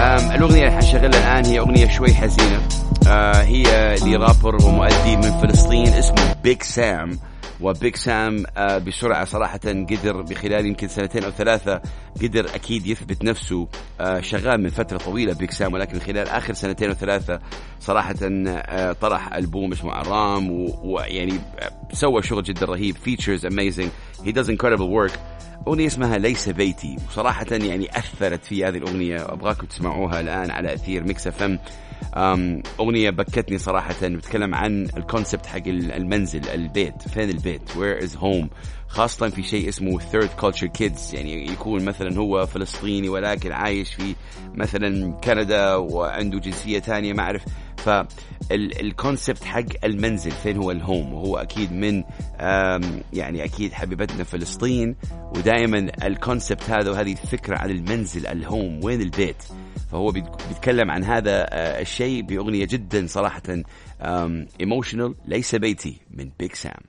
أم، 0.00 0.30
الأغنية 0.32 0.58
اللي 0.60 0.70
حنشغلها 0.70 1.06
الآن 1.38 1.44
هي 1.44 1.58
أغنية 1.58 1.88
شوي 1.88 2.14
حزينة. 2.14 2.60
آه، 3.08 3.42
هي 3.42 3.96
لرابر 4.04 4.56
ومؤدي 4.66 5.16
من 5.16 5.40
فلسطين 5.42 5.86
اسمه 5.88 6.34
بيج 6.44 6.62
سام 6.62 7.18
وبيج 7.62 7.96
سام 7.96 8.44
آه، 8.56 8.78
بسرعة 8.78 9.24
صراحة 9.24 9.60
قدر 9.66 10.22
بخلال 10.22 10.66
يمكن 10.66 10.88
سنتين 10.88 11.24
أو 11.24 11.30
ثلاثة 11.30 11.80
قدر 12.22 12.46
أكيد 12.54 12.86
يثبت 12.86 13.24
نفسه 13.24 13.68
آه، 14.00 14.20
شغال 14.20 14.62
من 14.62 14.68
فترة 14.68 14.98
طويلة 14.98 15.34
بيج 15.34 15.50
سام 15.50 15.72
ولكن 15.72 15.98
خلال 15.98 16.28
آخر 16.28 16.52
سنتين 16.52 16.88
أو 16.88 16.94
ثلاثة 16.94 17.40
صراحة 17.80 18.14
آه، 18.22 18.92
طرح 18.92 19.34
ألبوم 19.34 19.72
اسمه 19.72 19.92
عرام 19.92 20.50
ويعني 20.82 21.40
سوى 21.92 22.22
شغل 22.22 22.42
جدا 22.42 22.66
رهيب 22.66 22.96
features 22.96 23.46
amazing 23.46 23.88
هي 24.24 24.32
does 24.32 24.46
incredible 24.46 25.10
work. 25.10 25.18
أغنية 25.68 25.86
اسمها 25.86 26.18
ليس 26.18 26.48
بيتي 26.48 26.96
وصراحة 27.08 27.46
يعني 27.50 27.98
أثرت 27.98 28.44
في 28.44 28.64
هذه 28.64 28.76
الأغنية 28.76 29.32
أبغاكم 29.32 29.66
تسمعوها 29.66 30.20
الآن 30.20 30.50
على 30.50 30.74
أثير 30.74 31.04
Mix 31.04 31.26
FM. 31.26 31.58
أغنية 32.80 33.10
بكتني 33.10 33.58
صراحة 33.58 33.94
بتكلم 34.02 34.54
عن 34.54 34.84
ال 34.96 35.02
concept 35.02 35.46
حق 35.46 35.66
ال- 35.66 35.92
المنزل 35.92 36.48
البيت 36.48 37.08
فين 37.08 37.30
البيت؟ 37.30 37.62
Where 37.70 38.04
is 38.04 38.16
home 38.16 38.46
خاصة 38.88 39.28
في 39.28 39.42
شيء 39.42 39.68
اسمه 39.68 39.98
third 40.00 40.28
culture 40.44 40.68
kids 40.82 41.14
يعني 41.14 41.52
يكون 41.52 41.84
مثلا 41.84 42.18
هو 42.18 42.46
فلسطيني 42.46 43.08
ولكن 43.08 43.52
عايش 43.52 43.94
في 43.94 44.14
مثلا 44.54 45.12
كندا 45.12 45.74
وعنده 45.74 46.38
جنسية 46.38 46.78
ثانية 46.80 47.12
ما 47.12 47.22
أعرف. 47.22 47.44
فال 47.76 48.13
concept 48.13 49.44
حق 49.44 49.64
المنزل 49.84 50.30
فين 50.30 50.56
هو 50.56 50.70
ال 50.70 50.78
home 50.78 51.12
وهو 51.14 51.36
أكيد 51.36 51.72
من 51.72 52.04
يعني 53.12 53.44
أكيد 53.44 53.72
حبيبتنا 53.72 54.24
فلسطين 54.24 54.96
ودائما 55.36 55.90
ال 56.04 56.12
concept 56.12 56.70
هذا 56.70 56.90
وهذه 56.90 57.12
الفكرة 57.12 57.58
عن 57.58 57.70
المنزل 57.70 58.26
ال 58.26 58.37
home 58.37 58.80
وين 58.84 59.00
البيت؟ 59.00 59.42
فهو 59.92 60.10
بيت- 60.10 60.24
بيتكلم 60.48 60.90
عن 60.90 61.04
هذا 61.04 61.46
آه، 61.50 61.80
الشيء 61.80 62.22
بأغنية 62.22 62.64
جدا 62.64 63.06
صراحة 63.06 63.42
emotional 64.60 65.14
ليس 65.26 65.54
بيتي 65.54 65.96
من 66.10 66.30
بيج 66.38 66.52
سام 66.54 66.80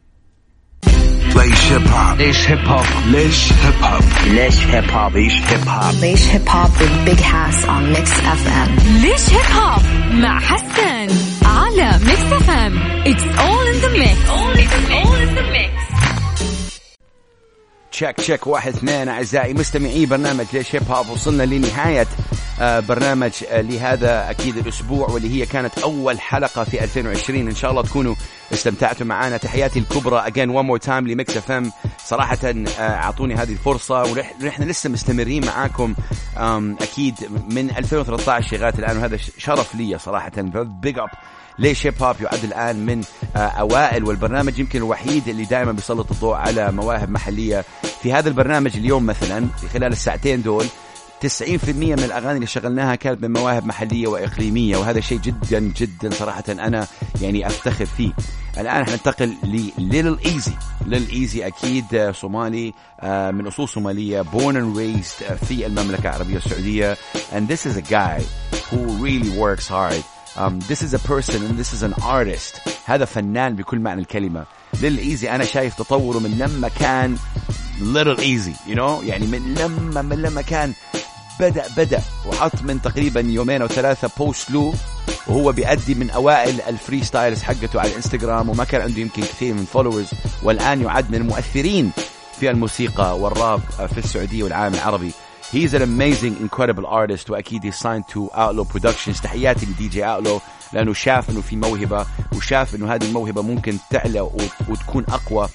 ليش 1.35 1.71
هيب 1.71 1.87
هوب 1.87 2.17
ليش 2.17 2.49
هيب 2.49 2.59
هوب 2.67 2.85
ليش 3.07 3.53
هيب 3.53 3.83
هوب 3.83 4.03
ليش 4.27 4.65
هيب 4.65 4.89
هوب 4.91 5.15
ليش 5.15 5.33
هيب 5.41 5.69
هوب 5.69 5.91
Laish 6.01 6.25
Hip 6.33 6.47
Hop 6.53 6.71
with 6.81 6.95
Big 7.07 7.21
Hass 7.31 7.65
on 7.65 7.83
Mix 7.95 8.09
FM. 8.41 8.69
ليش 9.01 9.29
هيب 9.29 9.51
هوب 9.57 9.81
مع 10.13 10.39
حسن 10.39 11.07
على 11.45 11.99
ميكس 12.05 12.21
اف 12.33 12.49
ام 12.49 12.77
اتس 13.07 13.23
اول 13.39 13.67
ان 13.67 13.79
ذا 13.81 13.89
ميكس 13.99 14.29
اول 14.29 14.57
ان 15.21 15.35
ذا 15.35 15.41
ميكس 15.51 15.81
تشيك 17.91 18.15
تشيك 18.17 18.47
واحد 18.47 18.73
اثنين 18.73 19.09
أعزائي 19.09 19.53
مستمعي 19.53 20.05
برنامج 20.05 20.45
ليش 20.53 20.75
هيب 20.75 20.91
هوب 20.91 21.09
وصلنا 21.09 21.43
لنهاية 21.43 22.07
برنامج 22.61 23.31
آه، 23.49 23.61
لهذا 23.61 24.29
أكيد 24.29 24.57
الأسبوع 24.57 25.09
واللي 25.09 25.41
هي 25.41 25.45
كانت 25.45 25.77
أول 25.79 26.19
حلقة 26.19 26.63
في 26.63 26.83
2020 26.83 27.47
إن 27.47 27.55
شاء 27.55 27.71
الله 27.71 27.81
تكونوا 27.81 28.15
استمتعتوا 28.53 29.05
معنا 29.05 29.37
تحياتي 29.37 29.79
الكبرى 29.79 30.27
again 30.27 30.49
one 30.49 30.65
more 30.65 30.77
time 30.77 31.07
ل 31.07 31.37
Mix 31.37 31.51
FM 31.51 31.71
صراحة 32.05 32.37
آه، 32.43 32.81
أعطوني 32.81 33.35
هذه 33.35 33.51
الفرصة 33.51 34.03
ونحن 34.03 34.63
لسه 34.63 34.89
مستمرين 34.89 35.45
معاكم. 35.45 35.95
آم، 36.37 36.77
أكيد 36.81 37.15
من 37.49 37.69
2013 37.69 38.57
لغاية 38.57 38.73
الآن 38.79 38.97
وهذا 38.97 39.17
شرف 39.37 39.75
لي 39.75 39.97
صراحة. 39.97 40.31
big 40.37 40.99
up 40.99 41.09
ليش 41.59 41.87
هيب 41.87 42.03
هوب 42.03 42.15
يعد 42.21 42.43
الآن 42.43 42.85
من 42.85 43.01
آه، 43.35 43.39
أوائل. 43.39 44.03
والبرنامج 44.03 44.59
يمكن 44.59 44.79
الوحيد 44.79 45.27
اللي 45.27 45.45
دائما 45.45 45.71
بيسلط 45.71 46.11
الضوء 46.11 46.35
على 46.35 46.71
مواهب 46.71 47.09
محلية 47.09 47.65
في 48.03 48.13
هذا 48.13 48.29
البرنامج 48.29 48.77
اليوم 48.77 49.05
مثلا 49.05 49.47
خلال 49.73 49.91
الساعتين 49.91 50.41
دول. 50.41 50.65
من 51.23 52.03
الأغاني 52.03 52.35
اللي 52.35 52.47
شغلناها 52.47 52.95
كانت 52.95 53.21
من 53.21 53.33
مواهب 53.33 53.65
محلية 53.65 54.07
وإقليمية 54.07 54.77
وهذا 54.77 54.99
شيء 54.99 55.19
جدا 55.19 55.59
جدا 55.59 56.09
صراحة 56.09 56.43
أنا 56.49 56.87
يعني 57.21 57.47
أفتخر 57.47 57.85
فيه. 57.85 58.11
الآن 58.57 58.85
حننتقل 58.85 59.33
لليل 59.43 60.19
ايزي 60.25 60.53
ليل 60.85 61.09
ايزي 61.09 61.47
أكيد 61.47 62.11
صومالي 62.11 62.73
آه، 62.99 63.31
من 63.31 63.47
أصول 63.47 63.69
صومالية 63.69 64.21
born 64.21 64.55
and 64.55 64.77
raised 64.77 65.33
في 65.33 65.65
المملكة 65.65 66.09
العربية 66.09 66.37
السعودية. 66.37 66.97
And 67.31 67.47
this 67.47 67.65
is 67.65 67.77
a 67.77 67.81
guy 67.81 68.21
who 68.71 68.77
really 68.77 69.29
works 69.29 69.67
hard. 69.67 70.03
Um, 70.37 70.59
this 70.59 70.81
is 70.81 70.93
a 70.93 70.99
person 70.99 71.43
and 71.43 71.57
this 71.57 71.73
is 71.73 71.83
an 71.83 71.93
artist. 72.03 72.61
هذا 72.85 73.05
فنان 73.05 73.55
بكل 73.55 73.79
معنى 73.79 74.01
الكلمة. 74.01 74.45
ليل 74.81 74.97
ايزي 74.97 75.29
أنا 75.29 75.45
شايف 75.45 75.75
تطوره 75.75 76.19
من 76.19 76.37
لما 76.37 76.67
كان 76.67 77.17
Lil 77.81 78.19
Eazy 78.19 78.53
you 78.67 78.75
know 78.75 79.03
يعني 79.03 79.27
من 79.27 79.53
لما 79.53 80.01
من 80.01 80.21
لما 80.21 80.41
كان 80.41 80.73
بدأ 81.41 81.63
بدأ. 81.77 82.01
وحط 82.27 82.61
من 82.61 82.81
تقريبا 82.81 83.19
يومين 83.19 83.61
أو 83.61 83.67
ثلاثة 83.67 84.09
بوست 84.17 84.51
له 84.51 84.73
وهو 85.27 85.51
بيأدي 85.51 85.95
من 85.95 86.09
أوائل 86.09 86.61
ال 86.61 87.03
freestyles 87.03 87.41
حقته 87.43 87.79
على 87.79 87.89
الإنستغرام 87.89 88.49
وما 88.49 88.63
كان 88.63 88.81
عنده 88.81 88.99
يمكن 89.01 89.21
كثير 89.21 89.53
من 89.53 89.65
followers 89.65 90.07
والآن 90.43 90.81
يعد 90.81 91.11
من 91.11 91.17
المؤثرين 91.17 91.91
في 92.39 92.49
الموسيقى 92.49 93.19
والراب 93.19 93.59
في 93.59 93.97
السعودية 93.97 94.43
والعالم 94.43 94.75
العربي. 94.75 95.11
He's 95.51 95.73
an 95.73 95.81
amazing, 95.81 96.35
incredible 96.39 96.85
artist 96.85 97.29
وأكيد 97.29 97.63
he's 97.63 97.75
signed 97.75 98.07
to 98.07 98.29
Outlaw 98.33 98.63
Productions. 98.63 99.21
تحياتي 99.21 99.65
ل 99.65 99.87
DJ 99.87 100.03
Outlaw 100.03 100.41
لأنه 100.73 100.93
شاف 100.93 101.29
إنه 101.29 101.41
في 101.41 101.55
موهبة 101.55 102.05
وشاف 102.35 102.75
إنه 102.75 102.93
هذه 102.95 103.05
الموهبة 103.05 103.41
ممكن 103.41 103.77
تعلى 103.89 104.21
وتكون 104.69 105.05
أقوى 105.09 105.49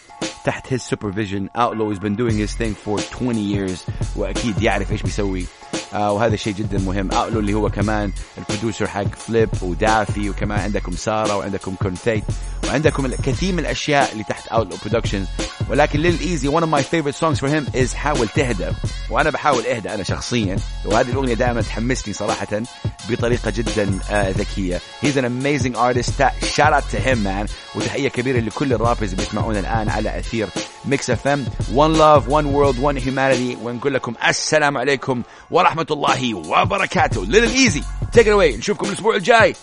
تحت 0.45 0.75
his 0.75 0.83
supervision. 0.83 1.51
Outlaw 1.55 1.89
has 1.91 1.99
been 1.99 2.15
doing 2.15 2.37
his 2.37 2.55
thing 2.55 2.75
for 2.75 2.99
20 2.99 3.39
years 3.39 3.91
وأكيد 4.17 4.63
يعرف 4.63 4.93
إيش 4.93 5.03
بيسوي. 5.03 5.47
وهذا 5.95 6.37
شيء 6.37 6.55
جدا 6.55 6.79
مهم. 6.79 7.11
Outlaw 7.11 7.37
اللي 7.37 7.55
هو 7.55 7.71
كمان 7.71 8.13
ال 8.39 8.44
producer 8.44 8.87
حق 8.87 9.15
فليب 9.17 9.49
ودافي 9.63 10.31
وكمان 10.31 10.61
عندكم 10.61 10.93
سارة 10.93 11.37
وعندكم 11.37 11.75
كونفيت 11.83 12.25
وعندكم 12.67 13.07
الكثير 13.07 13.53
من 13.53 13.59
الأشياء 13.59 14.13
اللي 14.13 14.25
تحت 14.25 14.49
Outlaw 14.49 14.89
Productions. 14.89 15.29
ولكن 15.71 16.01
ليل 16.01 16.21
ايزي 16.21 16.51
one 16.51 16.63
of 16.63 16.69
my 16.69 16.83
favorite 16.83 17.17
songs 17.17 17.39
for 17.41 17.49
him 17.49 17.77
is 17.77 17.95
حاول 17.95 18.29
تهدى 18.29 18.69
وأنا 19.11 19.31
بحاول 19.31 19.67
اهدى 19.67 19.95
أنا 19.95 20.03
شخصيا. 20.03 20.57
وهذه 20.85 21.11
الأغنية 21.11 21.35
دائما 21.35 21.63
تحمسني 21.63 22.15
صراحة 22.15 22.63
بطريقة 23.09 23.51
جدا 23.51 23.99
آه 24.11 24.31
ذكية. 24.31 24.81
He's 25.03 25.17
an 25.17 25.25
amazing 25.25 25.77
artist. 25.77 26.23
Shout 26.57 26.73
out 26.73 26.85
to 26.91 26.99
him 26.99 27.23
man. 27.23 27.51
وتحية 27.75 28.09
كبيرة 28.09 28.41
لكل 28.41 28.73
ال 28.73 28.77
rappers 28.78 29.11
اللي 29.11 29.25
بيسمعونا 29.25 29.61
الآن 29.61 29.89
على 29.89 30.19
أثير 30.19 30.49
Mix 30.85 31.11
FM 31.11 31.47
one 31.75 31.97
love 31.97 32.29
one 32.29 32.47
world 32.47 32.79
one 32.79 32.97
humanity. 33.07 33.63
ونقول 33.63 33.95
لكم 33.95 34.15
السلام 34.29 34.79
عليكم 34.79 35.23
ورحمة 35.51 35.87
الله 35.91 36.35
وبركاته. 36.35 37.25
ليل 37.25 37.51
ايزي 37.51 37.83
take 38.17 38.27
it 38.27 38.33
away. 38.33 38.59
نشوفكم 38.59 38.89
الأسبوع 38.89 39.17
الجاي. 39.17 39.55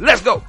Let's 0.00 0.20
go. 0.20 0.40